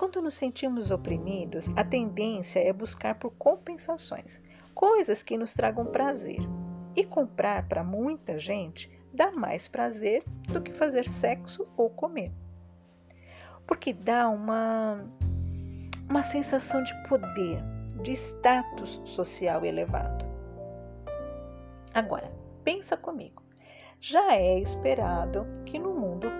[0.00, 4.40] Quando nos sentimos oprimidos, a tendência é buscar por compensações,
[4.74, 6.40] coisas que nos tragam prazer.
[6.96, 12.32] E comprar para muita gente dá mais prazer do que fazer sexo ou comer.
[13.66, 15.04] Porque dá uma,
[16.08, 17.62] uma sensação de poder,
[18.02, 20.24] de status social elevado.
[21.92, 22.32] Agora,
[22.64, 23.42] pensa comigo
[24.00, 25.92] já é esperado que no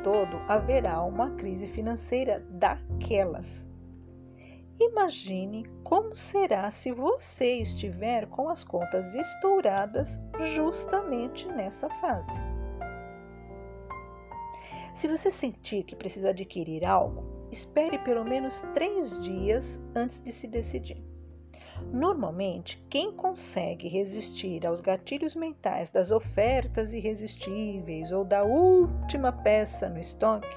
[0.02, 3.68] todo haverá uma crise financeira daquelas.
[4.78, 10.18] Imagine como será se você estiver com as contas estouradas
[10.54, 12.40] justamente nessa fase.
[14.94, 20.46] Se você sentir que precisa adquirir algo, espere pelo menos três dias antes de se
[20.46, 21.09] decidir.
[21.92, 29.98] Normalmente, quem consegue resistir aos gatilhos mentais das ofertas irresistíveis ou da última peça no
[29.98, 30.56] estoque,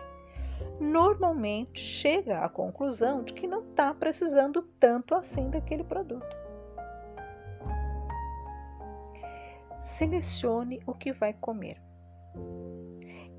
[0.79, 6.43] normalmente chega à conclusão de que não está precisando tanto assim daquele produto.
[9.79, 11.81] Selecione o que vai comer.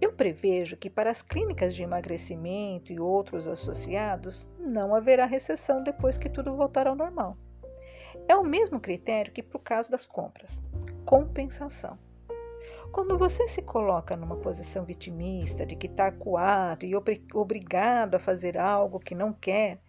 [0.01, 6.18] Eu prevejo que para as clínicas de emagrecimento e outros associados não haverá recessão depois
[6.18, 7.39] que tudo voltar ao normal.
[8.27, 10.61] É o mesmo critério que para o caso das compras:
[11.05, 11.99] compensação.
[12.95, 16.95] Quando você se coloca numa posição vitimista de que está acuado e
[17.35, 19.81] obrigado a fazer algo que não quer,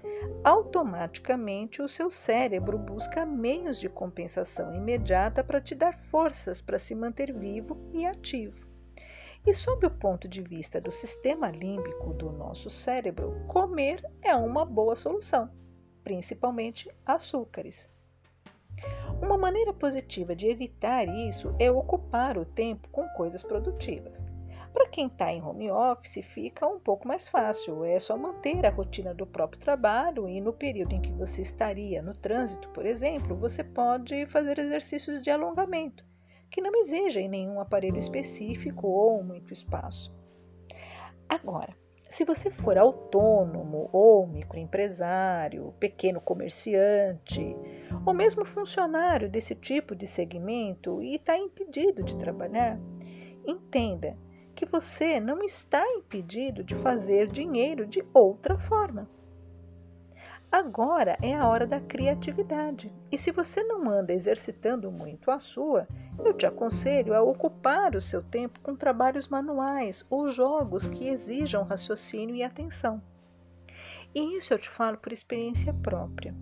[0.44, 6.96] automaticamente o seu cérebro busca meios de compensação imediata para te dar forças para se
[6.96, 8.66] manter vivo e ativo.
[9.46, 14.66] E sob o ponto de vista do sistema límbico do nosso cérebro, comer é uma
[14.66, 15.52] boa solução,
[16.04, 17.88] principalmente açúcares.
[19.22, 24.24] Uma maneira positiva de evitar isso é ocupar o tempo com coisas produtivas.
[24.76, 27.86] Para quem está em home office, fica um pouco mais fácil.
[27.86, 32.02] É só manter a rotina do próprio trabalho e no período em que você estaria
[32.02, 36.06] no trânsito, por exemplo, você pode fazer exercícios de alongamento,
[36.52, 40.14] que não exigem nenhum aparelho específico ou muito espaço.
[41.30, 41.74] Agora,
[42.16, 47.54] se você for autônomo ou microempresário, pequeno comerciante,
[48.06, 52.80] ou mesmo funcionário desse tipo de segmento e está impedido de trabalhar,
[53.46, 54.18] entenda
[54.56, 59.10] que você não está impedido de fazer dinheiro de outra forma.
[60.56, 62.90] Agora é a hora da criatividade.
[63.12, 65.86] E se você não anda exercitando muito a sua,
[66.18, 71.66] eu te aconselho a ocupar o seu tempo com trabalhos manuais ou jogos que exijam
[71.66, 73.04] raciocínio e atenção.
[74.16, 76.34] E isso eu te falo por experiência própria.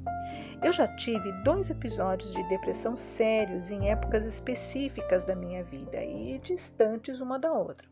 [0.64, 6.38] Eu já tive dois episódios de depressão sérios em épocas específicas da minha vida e
[6.38, 7.88] distantes uma da outra.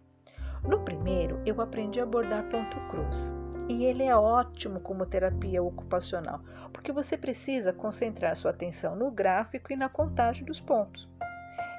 [0.64, 3.32] No primeiro, eu aprendi a abordar ponto cruz.
[3.72, 6.42] E ele é ótimo como terapia ocupacional,
[6.74, 11.10] porque você precisa concentrar sua atenção no gráfico e na contagem dos pontos.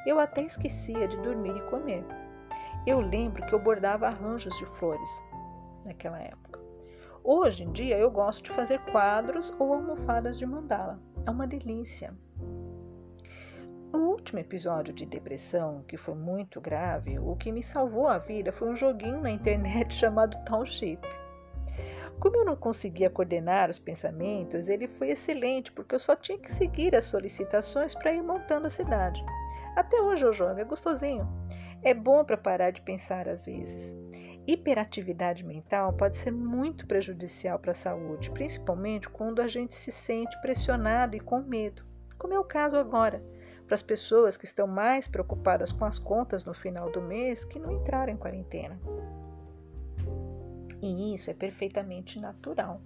[0.06, 2.02] Eu até esquecia de dormir e comer.
[2.86, 5.22] Eu lembro que eu bordava arranjos de flores
[5.84, 6.58] naquela época.
[7.22, 10.98] Hoje em dia eu gosto de fazer quadros ou almofadas de mandala.
[11.26, 12.14] É uma delícia.
[13.92, 18.50] No último episódio de depressão, que foi muito grave, o que me salvou a vida
[18.50, 20.98] foi um joguinho na internet chamado Township.
[22.22, 26.52] Como eu não conseguia coordenar os pensamentos, ele foi excelente porque eu só tinha que
[26.52, 29.20] seguir as solicitações para ir montando a cidade.
[29.74, 31.28] Até hoje eu jogo, é gostosinho.
[31.82, 33.92] É bom para parar de pensar às vezes.
[34.46, 40.40] Hiperatividade mental pode ser muito prejudicial para a saúde, principalmente quando a gente se sente
[40.40, 41.84] pressionado e com medo,
[42.16, 43.20] como é o caso agora
[43.66, 47.58] para as pessoas que estão mais preocupadas com as contas no final do mês que
[47.58, 48.78] não entraram em quarentena.
[50.82, 52.80] E isso é perfeitamente natural,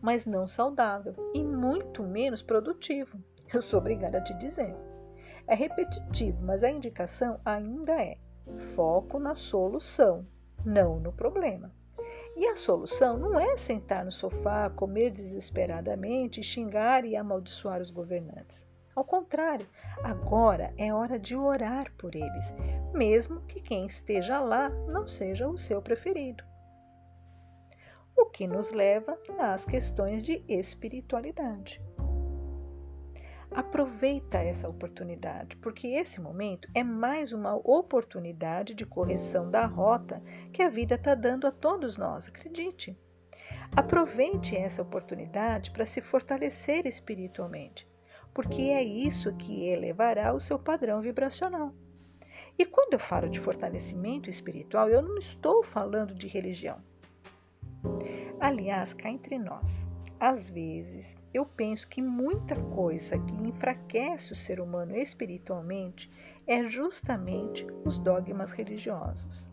[0.00, 3.18] mas não saudável e muito menos produtivo.
[3.52, 4.74] Eu sou obrigada a te dizer.
[5.48, 8.16] É repetitivo, mas a indicação ainda é
[8.76, 10.24] foco na solução,
[10.64, 11.74] não no problema.
[12.36, 18.66] E a solução não é sentar no sofá, comer desesperadamente, xingar e amaldiçoar os governantes.
[18.94, 19.66] Ao contrário,
[20.02, 22.54] agora é hora de orar por eles,
[22.94, 26.49] mesmo que quem esteja lá não seja o seu preferido.
[28.20, 31.82] O que nos leva às questões de espiritualidade.
[33.50, 40.62] Aproveita essa oportunidade, porque esse momento é mais uma oportunidade de correção da rota que
[40.62, 42.96] a vida está dando a todos nós, acredite.
[43.74, 47.90] Aproveite essa oportunidade para se fortalecer espiritualmente
[48.32, 51.74] porque é isso que elevará o seu padrão vibracional.
[52.58, 56.82] E quando eu falo de fortalecimento espiritual, eu não estou falando de religião.
[58.38, 64.60] Aliás, cá entre nós, às vezes eu penso que muita coisa que enfraquece o ser
[64.60, 66.10] humano espiritualmente
[66.46, 69.48] é justamente os dogmas religiosos.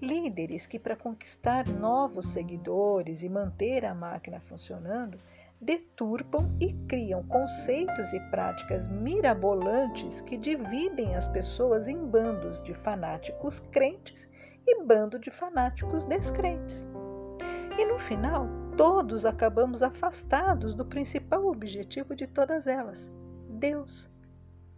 [0.00, 5.18] Líderes que, para conquistar novos seguidores e manter a máquina funcionando,
[5.60, 13.60] deturpam e criam conceitos e práticas mirabolantes que dividem as pessoas em bandos de fanáticos
[13.70, 14.28] crentes
[14.66, 16.86] e bando de fanáticos descrentes.
[17.80, 23.10] E no final, todos acabamos afastados do principal objetivo de todas elas,
[23.48, 24.06] Deus,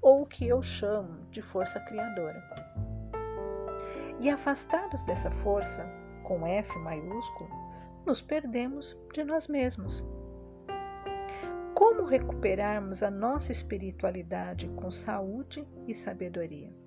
[0.00, 2.40] ou o que eu chamo de força criadora.
[4.20, 5.84] E afastados dessa força,
[6.22, 7.50] com F maiúsculo,
[8.07, 10.05] nos perdemos de nós mesmos
[11.74, 16.82] como recuperarmos a nossa espiritualidade com saúde e sabedoria?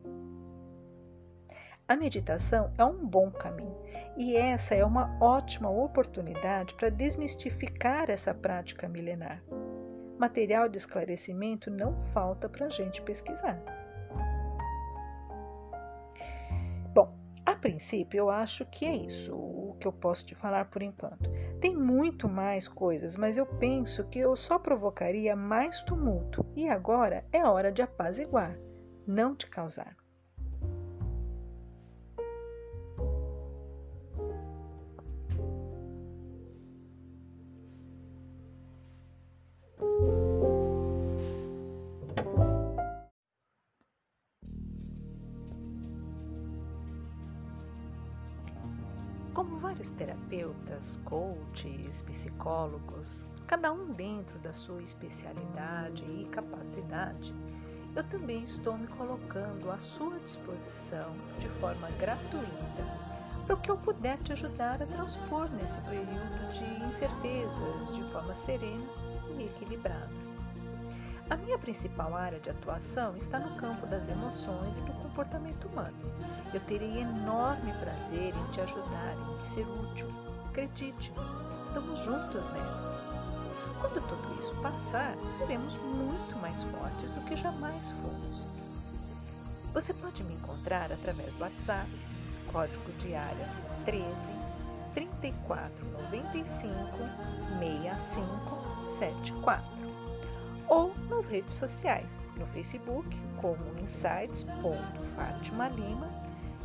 [1.87, 3.77] A meditação é um bom caminho
[4.17, 9.43] e essa é uma ótima oportunidade para desmistificar essa prática milenar.
[10.17, 13.61] Material de esclarecimento não falta para a gente pesquisar.
[16.91, 17.15] Bom,
[17.45, 21.29] a princípio eu acho que é isso o que eu posso te falar por enquanto.
[21.61, 27.23] Tem muito mais coisas, mas eu penso que eu só provocaria mais tumulto e agora
[27.31, 28.57] é hora de apaziguar,
[29.05, 29.95] não de causar.
[49.91, 57.33] Terapeutas, coaches, psicólogos, cada um dentro da sua especialidade e capacidade,
[57.95, 63.05] eu também estou me colocando à sua disposição de forma gratuita
[63.45, 68.33] para o que eu puder te ajudar a transpor nesse período de incertezas de forma
[68.33, 68.83] serena
[69.37, 70.09] e equilibrada.
[71.29, 75.95] A minha principal área de atuação está no campo das emoções e do comportamento humano.
[76.53, 80.09] Eu terei enorme prazer em te ajudar, em ser útil.
[80.49, 81.13] Acredite,
[81.63, 82.91] estamos juntos nessa.
[83.79, 88.45] Quando tudo isso passar, seremos muito mais fortes do que jamais fomos.
[89.73, 91.89] Você pode me encontrar através do WhatsApp,
[92.51, 93.49] código de área
[93.85, 94.05] 13
[94.93, 96.73] 34 95
[97.59, 99.74] 65 74 ou
[101.09, 106.09] nas redes sociais, no Facebook como insights.fatimalima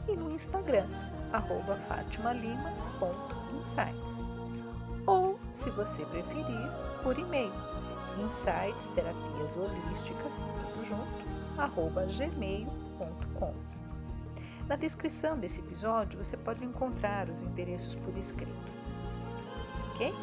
[0.09, 0.87] e no Instagram,
[1.33, 4.19] arroba fatimalima.insights.
[5.07, 6.71] Ou, se você preferir,
[7.03, 7.53] por e-mail,
[8.25, 11.25] insights terapias holísticas, tudo junto,
[11.59, 13.55] arroba gmail.com.
[14.69, 18.53] Na descrição desse episódio você pode encontrar os endereços por escrito.
[19.95, 20.15] Ok?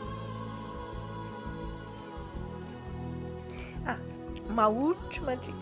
[4.57, 5.55] Uma última dica.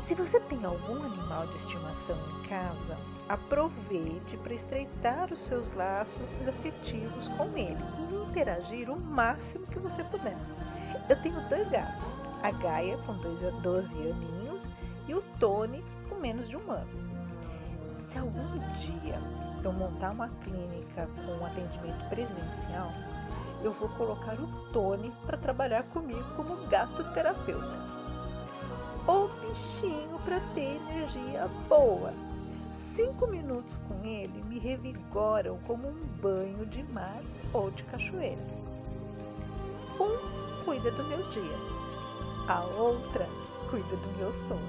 [0.00, 2.96] Se você tem algum animal de estimação em casa,
[3.28, 10.04] aproveite para estreitar os seus laços afetivos com ele e interagir o máximo que você
[10.04, 10.36] puder.
[11.08, 12.14] Eu tenho dois gatos,
[12.44, 14.68] a Gaia com 12 aninhos
[15.08, 16.86] e o Tony com menos de um ano.
[18.04, 19.20] Se algum dia
[19.64, 22.92] eu montar uma clínica com atendimento presencial,
[23.66, 27.86] eu vou colocar o Tony para trabalhar comigo como gato terapeuta.
[29.08, 32.12] O bichinho para ter energia boa.
[32.94, 37.20] Cinco minutos com ele me revigoram como um banho de mar
[37.52, 38.40] ou de cachoeira.
[39.98, 41.58] Um cuida do meu dia,
[42.48, 43.26] a outra
[43.68, 44.60] cuida do meu sono.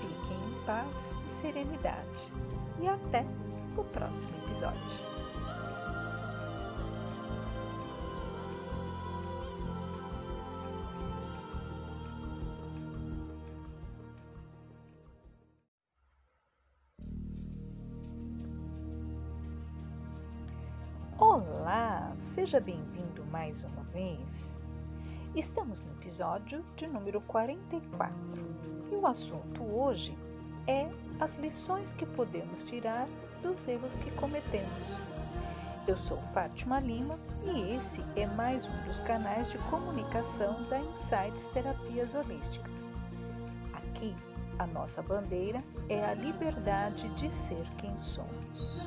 [0.00, 2.28] Fiquem em paz e serenidade
[2.80, 3.24] e até
[3.76, 5.13] o próximo episódio.
[22.24, 24.58] Seja bem-vindo mais uma vez.
[25.36, 28.18] Estamos no episódio de número 44
[28.90, 30.16] e o assunto hoje
[30.66, 30.88] é
[31.20, 33.06] as lições que podemos tirar
[33.42, 34.96] dos erros que cometemos.
[35.86, 41.46] Eu sou Fátima Lima e esse é mais um dos canais de comunicação da Insights
[41.48, 42.82] Terapias Holísticas.
[43.74, 44.16] Aqui,
[44.58, 48.80] a nossa bandeira é a liberdade de ser quem somos.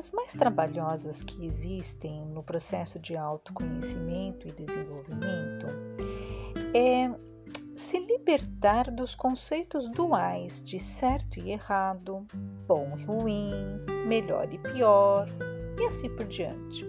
[0.00, 5.66] Coisas mais trabalhosas que existem no processo de autoconhecimento e desenvolvimento
[6.74, 7.10] é
[7.74, 12.26] se libertar dos conceitos duais de certo e errado,
[12.66, 13.52] bom e ruim,
[14.06, 15.28] melhor e pior,
[15.78, 16.86] e assim por diante.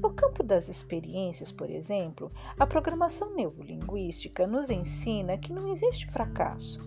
[0.00, 6.78] No campo das experiências, por exemplo, a programação neurolinguística nos ensina que não existe fracasso.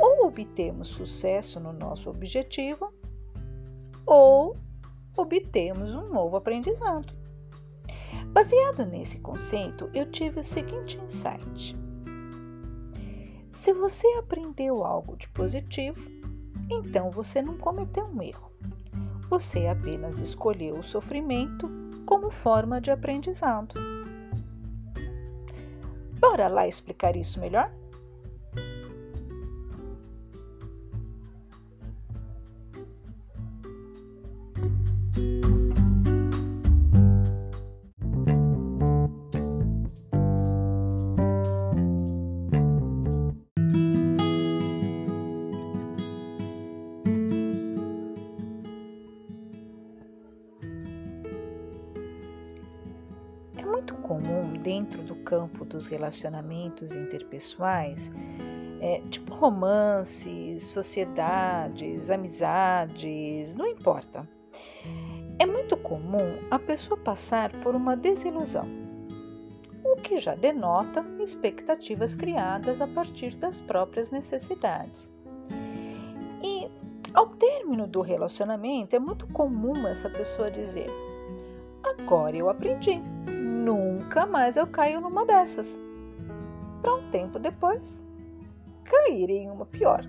[0.00, 2.92] Ou obtemos sucesso no nosso objetivo,
[4.06, 4.56] ou
[5.16, 7.14] obtemos um novo aprendizado.
[8.32, 11.76] Baseado nesse conceito, eu tive o seguinte insight:
[13.52, 16.10] se você aprendeu algo de positivo,
[16.70, 18.50] então você não cometeu um erro.
[19.28, 21.70] Você apenas escolheu o sofrimento
[22.04, 23.74] como forma de aprendizado.
[26.18, 27.72] Bora lá explicar isso melhor?
[55.34, 58.12] Campo dos relacionamentos interpessoais,
[58.80, 64.28] é, tipo romances, sociedades, amizades, não importa.
[65.38, 68.84] É muito comum a pessoa passar por uma desilusão.
[69.84, 75.12] o que já denota expectativas criadas a partir das próprias necessidades.
[76.42, 76.68] E
[77.12, 80.88] ao término do relacionamento, é muito comum essa pessoa dizer:
[81.82, 83.00] Agora eu aprendi,
[83.64, 85.78] nunca mais eu caio numa dessas.
[86.82, 88.02] Para um tempo depois,
[88.84, 90.04] cair em uma pior.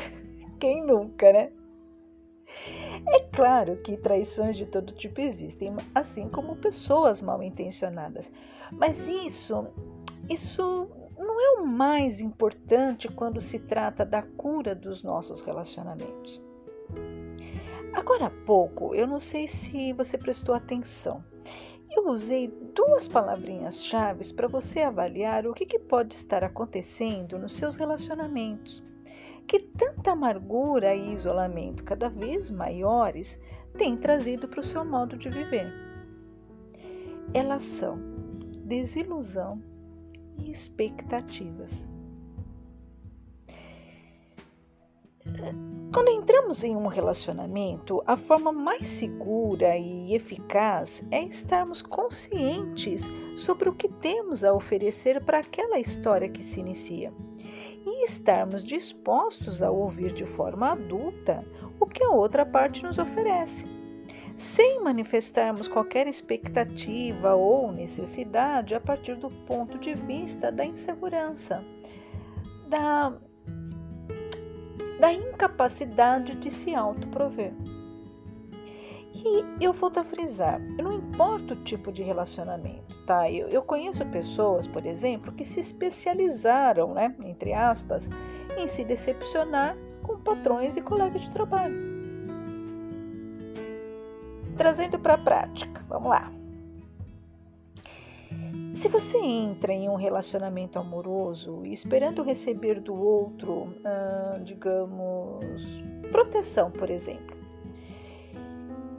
[0.58, 1.52] Quem nunca, né?
[3.08, 8.32] É claro que traições de todo tipo existem, assim como pessoas mal intencionadas.
[8.72, 9.66] Mas isso,
[10.30, 10.88] isso
[11.18, 16.40] não é o mais importante quando se trata da cura dos nossos relacionamentos.
[17.92, 21.22] Agora há pouco, eu não sei se você prestou atenção.
[21.96, 27.76] Eu usei duas palavrinhas-chave para você avaliar o que, que pode estar acontecendo nos seus
[27.76, 28.82] relacionamentos
[29.46, 33.38] que tanta amargura e isolamento cada vez maiores
[33.76, 35.72] têm trazido para o seu modo de viver.
[37.32, 37.98] Elas são
[38.64, 39.62] desilusão
[40.38, 41.88] e expectativas.
[45.94, 53.02] Quando entramos em um relacionamento, a forma mais segura e eficaz é estarmos conscientes
[53.36, 57.12] sobre o que temos a oferecer para aquela história que se inicia.
[57.86, 61.46] E estarmos dispostos a ouvir de forma adulta
[61.78, 63.64] o que a outra parte nos oferece,
[64.36, 71.64] sem manifestarmos qualquer expectativa ou necessidade a partir do ponto de vista da insegurança,
[72.66, 73.16] da,
[75.04, 77.52] da incapacidade de se autoprover.
[79.12, 83.30] E eu volto a frisar, não importa o tipo de relacionamento, tá?
[83.30, 88.08] Eu, eu conheço pessoas, por exemplo, que se especializaram, né, entre aspas,
[88.56, 91.76] em se decepcionar com patrões e colegas de trabalho.
[94.56, 96.32] Trazendo para a prática, vamos lá.
[98.74, 106.90] Se você entra em um relacionamento amoroso esperando receber do outro, ah, digamos, proteção, por
[106.90, 107.36] exemplo,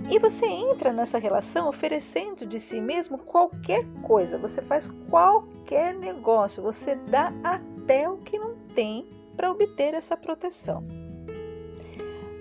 [0.09, 6.63] e você entra nessa relação oferecendo de si mesmo qualquer coisa, você faz qualquer negócio,
[6.63, 9.05] você dá até o que não tem
[9.35, 10.85] para obter essa proteção.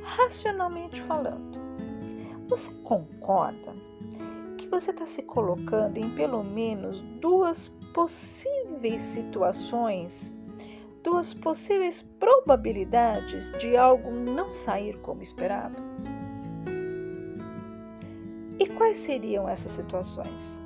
[0.03, 1.59] Racionalmente falando,
[2.49, 3.75] você concorda
[4.75, 10.35] você está se colocando em pelo menos duas possíveis situações,
[11.01, 15.81] duas possíveis probabilidades de algo não sair como esperado?
[18.59, 20.61] E quais seriam essas situações?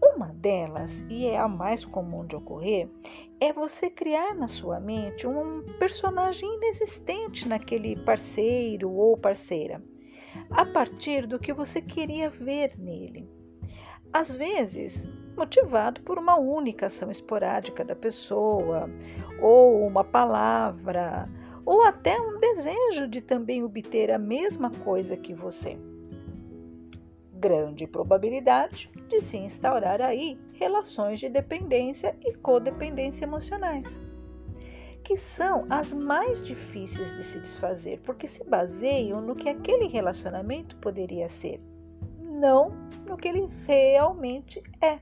[0.00, 2.88] Uma delas, e é a mais comum de ocorrer,
[3.40, 9.82] é você criar na sua mente um personagem inexistente naquele parceiro ou parceira,
[10.50, 13.28] a partir do que você queria ver nele.
[14.12, 18.90] Às vezes, motivado por uma única ação esporádica da pessoa,
[19.40, 21.28] ou uma palavra,
[21.64, 25.78] ou até um desejo de também obter a mesma coisa que você
[27.38, 33.98] grande probabilidade de se instaurar aí relações de dependência e codependência emocionais,
[35.08, 40.76] que são as mais difíceis de se desfazer, porque se baseiam no que aquele relacionamento
[40.76, 41.62] poderia ser,
[42.20, 42.68] não
[43.06, 44.98] no que ele realmente é.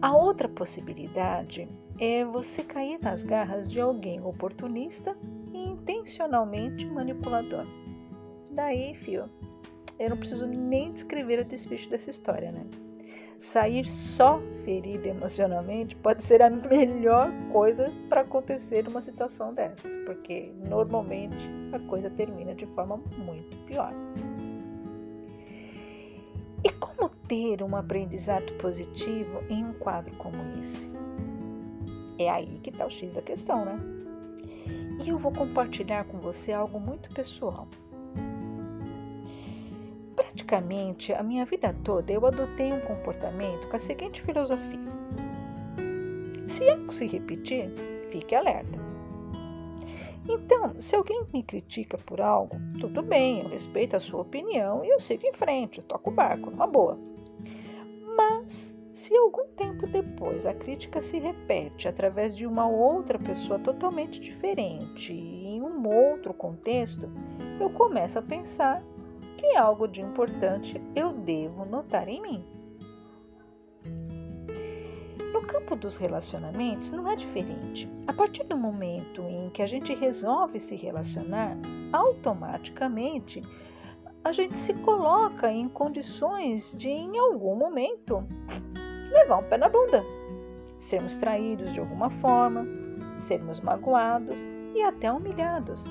[0.00, 5.16] A outra possibilidade é você cair nas garras de alguém oportunista
[5.52, 7.66] e intencionalmente manipulador.
[8.52, 9.28] Daí, fio,
[9.98, 12.64] eu não preciso nem descrever o desfecho dessa história, né?
[13.38, 20.52] Sair só ferido emocionalmente pode ser a melhor coisa para acontecer numa situação dessas, porque
[20.68, 23.92] normalmente a coisa termina de forma muito pior.
[26.64, 30.90] E como ter um aprendizado positivo em um quadro como esse?
[32.18, 33.78] É aí que está o X da questão, né?
[35.04, 37.68] E eu vou compartilhar com você algo muito pessoal
[40.16, 44.80] praticamente a minha vida toda eu adotei um comportamento com a seguinte filosofia:
[46.48, 47.68] se algo se repetir,
[48.10, 48.86] fique alerta.
[50.28, 54.88] Então, se alguém me critica por algo, tudo bem, eu respeito a sua opinião e
[54.88, 56.98] eu sigo em frente, eu toco o barco, numa boa.
[58.16, 64.18] Mas, se algum tempo depois a crítica se repete através de uma outra pessoa totalmente
[64.18, 67.08] diferente, em um outro contexto,
[67.60, 68.82] eu começo a pensar
[69.36, 72.44] que algo de importante eu devo notar em mim.
[75.32, 77.88] No campo dos relacionamentos não é diferente.
[78.06, 81.56] A partir do momento em que a gente resolve se relacionar,
[81.92, 83.42] automaticamente
[84.24, 88.26] a gente se coloca em condições de, em algum momento,
[89.12, 90.04] levar um pé na bunda,
[90.78, 92.66] sermos traídos de alguma forma,
[93.16, 95.84] sermos magoados e até humilhados.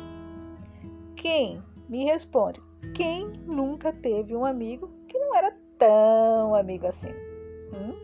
[1.16, 2.65] Quem me responde?
[2.94, 7.14] Quem nunca teve um amigo que não era tão amigo assim?
[7.74, 7.96] Hum?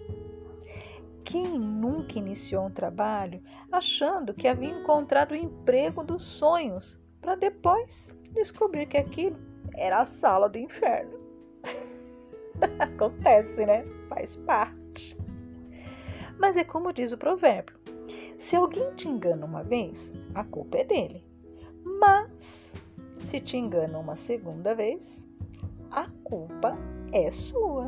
[1.23, 8.17] Quem nunca iniciou um trabalho achando que havia encontrado o emprego dos sonhos para depois
[8.31, 9.37] descobrir que aquilo
[9.75, 11.19] era a sala do inferno?
[12.79, 13.85] Acontece, né?
[14.09, 15.17] Faz parte.
[16.37, 17.79] Mas é como diz o provérbio:
[18.37, 21.23] se alguém te engana uma vez, a culpa é dele.
[21.83, 22.73] Mas
[23.31, 25.25] se te engana uma segunda vez,
[25.89, 26.77] a culpa
[27.13, 27.85] é sua.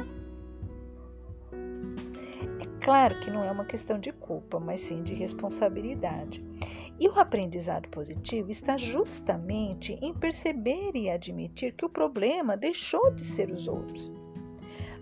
[2.61, 6.41] É claro que não é uma questão de culpa, mas sim de responsabilidade.
[6.97, 13.23] E o aprendizado positivo está justamente em perceber e admitir que o problema deixou de
[13.23, 14.09] ser os outros.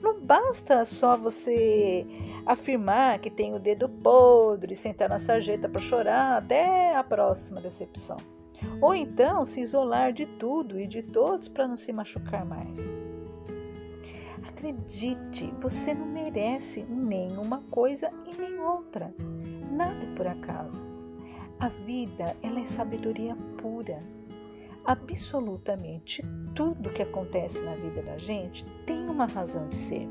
[0.02, 2.04] Não basta só você
[2.48, 8.18] afirmar que tem o dedo podre, sentar na sarjeta para chorar até a próxima decepção.
[8.80, 12.78] Ou então se isolar de tudo e de todos para não se machucar mais.
[14.48, 19.14] Acredite, você não merece nenhuma coisa e nem outra.
[19.72, 20.88] Nada por acaso.
[21.60, 24.02] A vida, ela é sabedoria pura.
[24.84, 26.24] Absolutamente
[26.56, 30.10] tudo que acontece na vida da gente tem uma razão de ser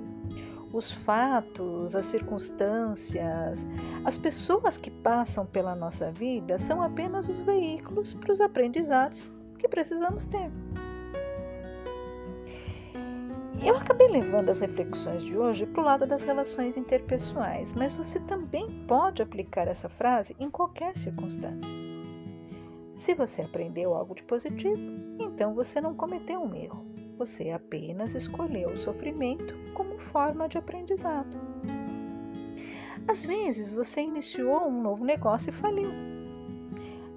[0.72, 3.66] os fatos, as circunstâncias,
[4.04, 9.68] as pessoas que passam pela nossa vida são apenas os veículos para os aprendizados que
[9.68, 10.50] precisamos ter.
[13.62, 18.18] Eu acabei levando as reflexões de hoje para o lado das relações interpessoais, mas você
[18.20, 21.68] também pode aplicar essa frase em qualquer circunstância.
[22.96, 24.80] Se você aprendeu algo de positivo,
[25.18, 26.89] então você não cometeu um erro.
[27.20, 31.36] Você apenas escolheu o sofrimento como forma de aprendizado.
[33.06, 35.90] Às vezes você iniciou um novo negócio e faliu.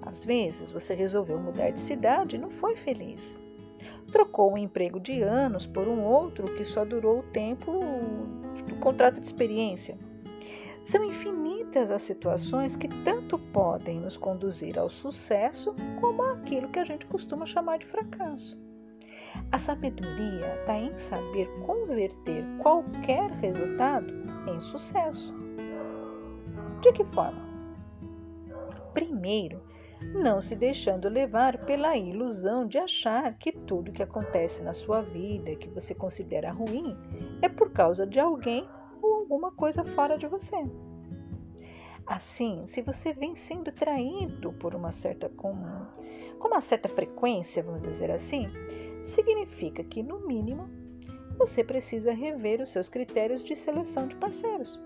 [0.02, 3.38] Às vezes você resolveu mudar de cidade e não foi feliz.
[4.12, 7.72] Trocou um emprego de anos por um outro que só durou o tempo
[8.68, 9.96] do contrato de experiência.
[10.84, 16.84] São infinitas as situações que tanto podem nos conduzir ao sucesso como aquilo que a
[16.84, 18.62] gente costuma chamar de fracasso.
[19.50, 24.12] A sabedoria está em saber converter qualquer resultado
[24.48, 25.34] em sucesso.
[26.80, 27.42] De que forma?
[28.92, 29.62] Primeiro,
[30.12, 35.54] não se deixando levar pela ilusão de achar que tudo que acontece na sua vida
[35.56, 36.96] que você considera ruim
[37.40, 38.68] é por causa de alguém
[39.00, 40.56] ou alguma coisa fora de você.
[42.06, 45.56] Assim, se você vem sendo traído por uma certa com,
[46.38, 48.44] com uma certa frequência, vamos dizer assim,
[49.04, 50.68] significa que, no mínimo,
[51.38, 54.80] você precisa rever os seus critérios de seleção de parceiros.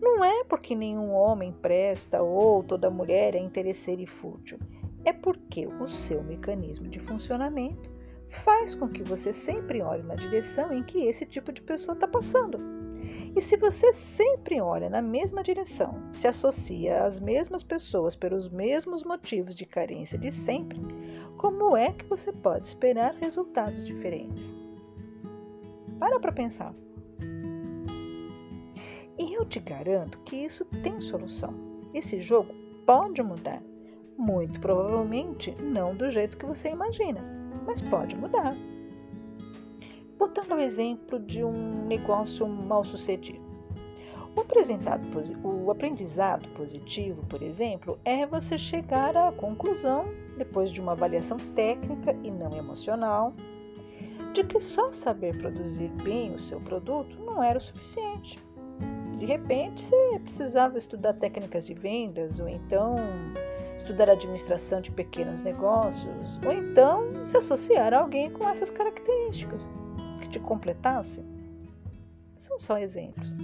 [0.00, 4.58] Não é porque nenhum homem presta ou toda mulher é interesseira e fútil,
[5.04, 7.90] é porque o seu mecanismo de funcionamento
[8.26, 12.08] faz com que você sempre olhe na direção em que esse tipo de pessoa está
[12.08, 12.58] passando.
[13.34, 19.04] E se você sempre olha na mesma direção, se associa às mesmas pessoas pelos mesmos
[19.04, 20.78] motivos de carência de sempre,
[21.42, 24.54] como é que você pode esperar resultados diferentes?
[25.98, 26.72] Para para pensar.
[29.18, 31.52] E eu te garanto que isso tem solução.
[31.92, 32.54] Esse jogo
[32.86, 33.60] pode mudar.
[34.16, 37.20] Muito provavelmente não do jeito que você imagina,
[37.66, 38.54] mas pode mudar.
[40.16, 43.51] Botando o exemplo de um negócio mal sucedido.
[45.42, 50.06] O, o aprendizado positivo, por exemplo, é você chegar à conclusão,
[50.36, 53.34] depois de uma avaliação técnica e não emocional,
[54.32, 58.38] de que só saber produzir bem o seu produto não era o suficiente.
[59.18, 62.96] De repente, você precisava estudar técnicas de vendas, ou então
[63.76, 69.68] estudar administração de pequenos negócios, ou então se associar a alguém com essas características
[70.20, 71.22] que te completasse.
[72.36, 73.34] São só exemplos.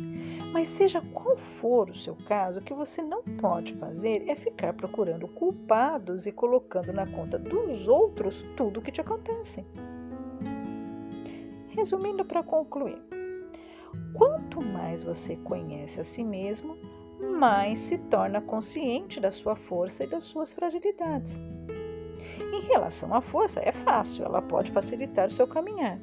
[0.59, 4.72] Mas seja qual for o seu caso, o que você não pode fazer é ficar
[4.72, 9.64] procurando culpados e colocando na conta dos outros tudo o que te acontece.
[11.68, 13.01] Resumindo para concluir,
[14.12, 16.76] quanto mais você conhece a si mesmo,
[17.39, 21.40] mais se torna consciente da sua força e das suas fragilidades.
[22.52, 26.01] Em relação à força, é fácil, ela pode facilitar o seu caminhar.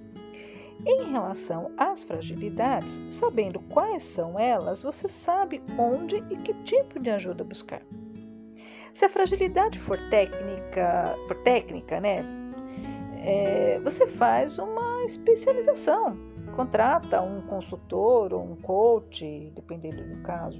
[0.86, 7.10] Em relação às fragilidades, sabendo quais são elas, você sabe onde e que tipo de
[7.10, 7.82] ajuda buscar.
[8.94, 12.24] Se a fragilidade for técnica, for técnica, né?
[13.26, 16.16] é, você faz uma especialização,
[16.56, 20.60] contrata um consultor ou um coach, dependendo do caso.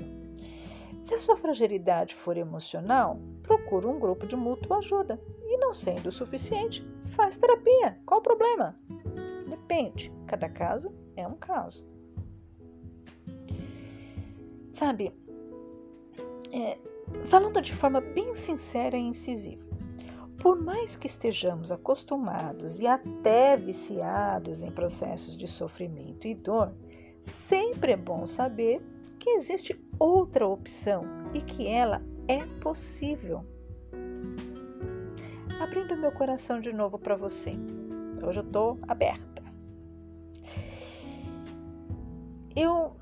[1.04, 5.22] Se a sua fragilidade for emocional, procure um grupo de mútua ajuda.
[5.46, 8.00] E não sendo o suficiente, faz terapia.
[8.04, 8.76] Qual o problema?
[9.68, 11.84] Depende, cada caso é um caso.
[14.72, 15.12] Sabe,
[16.52, 16.78] é,
[17.26, 19.66] falando de forma bem sincera e incisiva,
[20.40, 26.72] por mais que estejamos acostumados e até viciados em processos de sofrimento e dor,
[27.24, 28.86] sempre é bom saber
[29.20, 33.44] que existe outra opção e que ela é possível.
[35.60, 37.54] Abrindo meu coração de novo para você.
[38.22, 39.45] Hoje eu estou aberta.
[42.56, 42.96] Eu,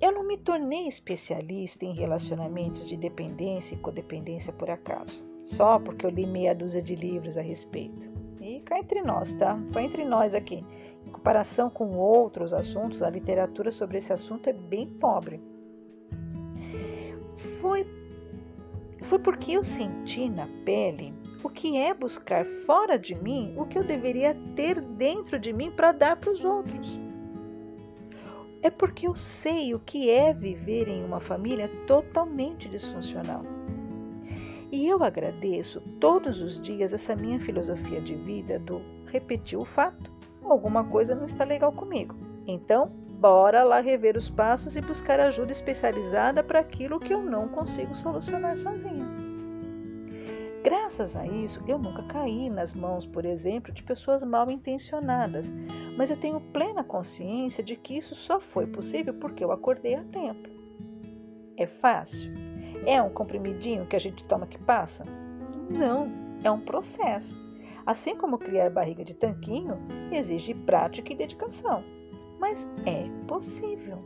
[0.00, 6.04] eu não me tornei especialista em relacionamentos de dependência e codependência por acaso, só porque
[6.04, 8.08] eu li meia dúzia de livros a respeito.
[8.40, 9.58] E cá entre nós, tá?
[9.68, 10.64] Só entre nós aqui.
[11.06, 15.40] Em comparação com outros assuntos, a literatura sobre esse assunto é bem pobre
[17.60, 17.86] foi,
[19.02, 23.78] foi porque eu senti na pele o que é buscar fora de mim o que
[23.78, 27.00] eu deveria ter dentro de mim para dar para os outros.
[28.62, 33.42] É porque eu sei o que é viver em uma família totalmente disfuncional.
[34.70, 40.12] E eu agradeço todos os dias essa minha filosofia de vida do repetir o fato,
[40.42, 42.14] alguma coisa não está legal comigo.
[42.46, 47.48] Então, Bora lá rever os passos e buscar ajuda especializada para aquilo que eu não
[47.48, 49.04] consigo solucionar sozinha.
[50.62, 55.52] Graças a isso, eu nunca caí nas mãos, por exemplo, de pessoas mal intencionadas,
[55.96, 60.04] mas eu tenho plena consciência de que isso só foi possível porque eu acordei a
[60.04, 60.48] tempo.
[61.56, 62.32] É fácil?
[62.86, 65.04] É um comprimidinho que a gente toma que passa?
[65.70, 66.10] Não,
[66.42, 67.36] é um processo.
[67.86, 69.78] Assim como criar barriga de tanquinho,
[70.12, 71.82] exige prática e dedicação
[72.38, 73.98] mas é possível.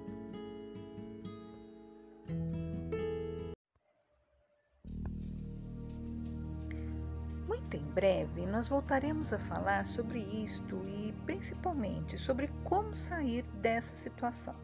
[7.72, 13.94] Muito em breve nós voltaremos a falar sobre isto e principalmente sobre como sair dessa
[13.94, 14.54] situação.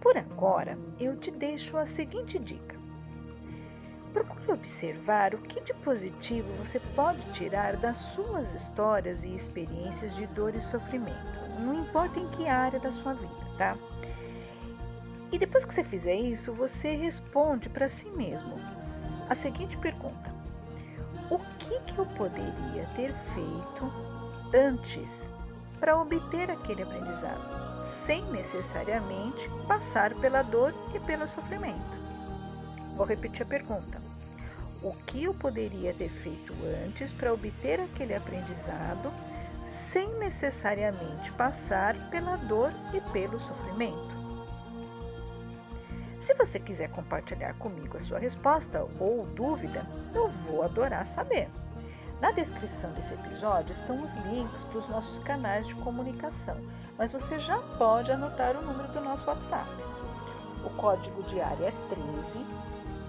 [0.00, 2.78] Por agora, eu te deixo a seguinte dica.
[4.14, 10.26] Procure observar o que de positivo você pode tirar das suas histórias e experiências de
[10.28, 13.76] dor e sofrimento não importa em que área da sua vida, tá?
[15.30, 18.54] E depois que você fizer isso, você responde para si mesmo
[19.28, 20.33] a seguinte pergunta:
[21.84, 23.92] que, eu poderia ter feito
[24.54, 25.30] antes
[25.78, 31.94] para obter aquele aprendizado, sem necessariamente passar pela dor e pelo sofrimento?
[32.96, 34.00] Vou repetir a pergunta.
[34.82, 36.52] O que eu poderia ter feito
[36.86, 39.12] antes para obter aquele aprendizado
[39.64, 44.14] sem necessariamente passar pela dor e pelo sofrimento.
[46.20, 51.48] Se você quiser compartilhar comigo a sua resposta ou dúvida, eu vou adorar saber.
[52.20, 56.56] Na descrição desse episódio estão os links para os nossos canais de comunicação,
[56.96, 59.70] mas você já pode anotar o número do nosso WhatsApp.
[60.64, 62.06] O código de área é 13,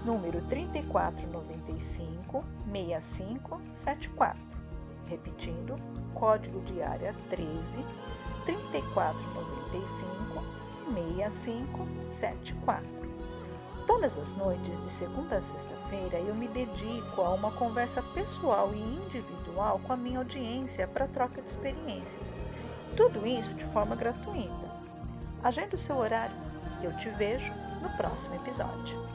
[0.04, 4.42] número 3495 6574.
[5.06, 5.76] Repetindo,
[6.12, 7.48] código de área 13
[8.44, 10.44] 3495
[10.92, 12.95] 6574.
[13.86, 18.80] Todas as noites, de segunda a sexta-feira, eu me dedico a uma conversa pessoal e
[18.80, 22.34] individual com a minha audiência para troca de experiências.
[22.96, 24.66] Tudo isso de forma gratuita.
[25.42, 26.34] Agende o seu horário.
[26.82, 29.05] Eu te vejo no próximo episódio.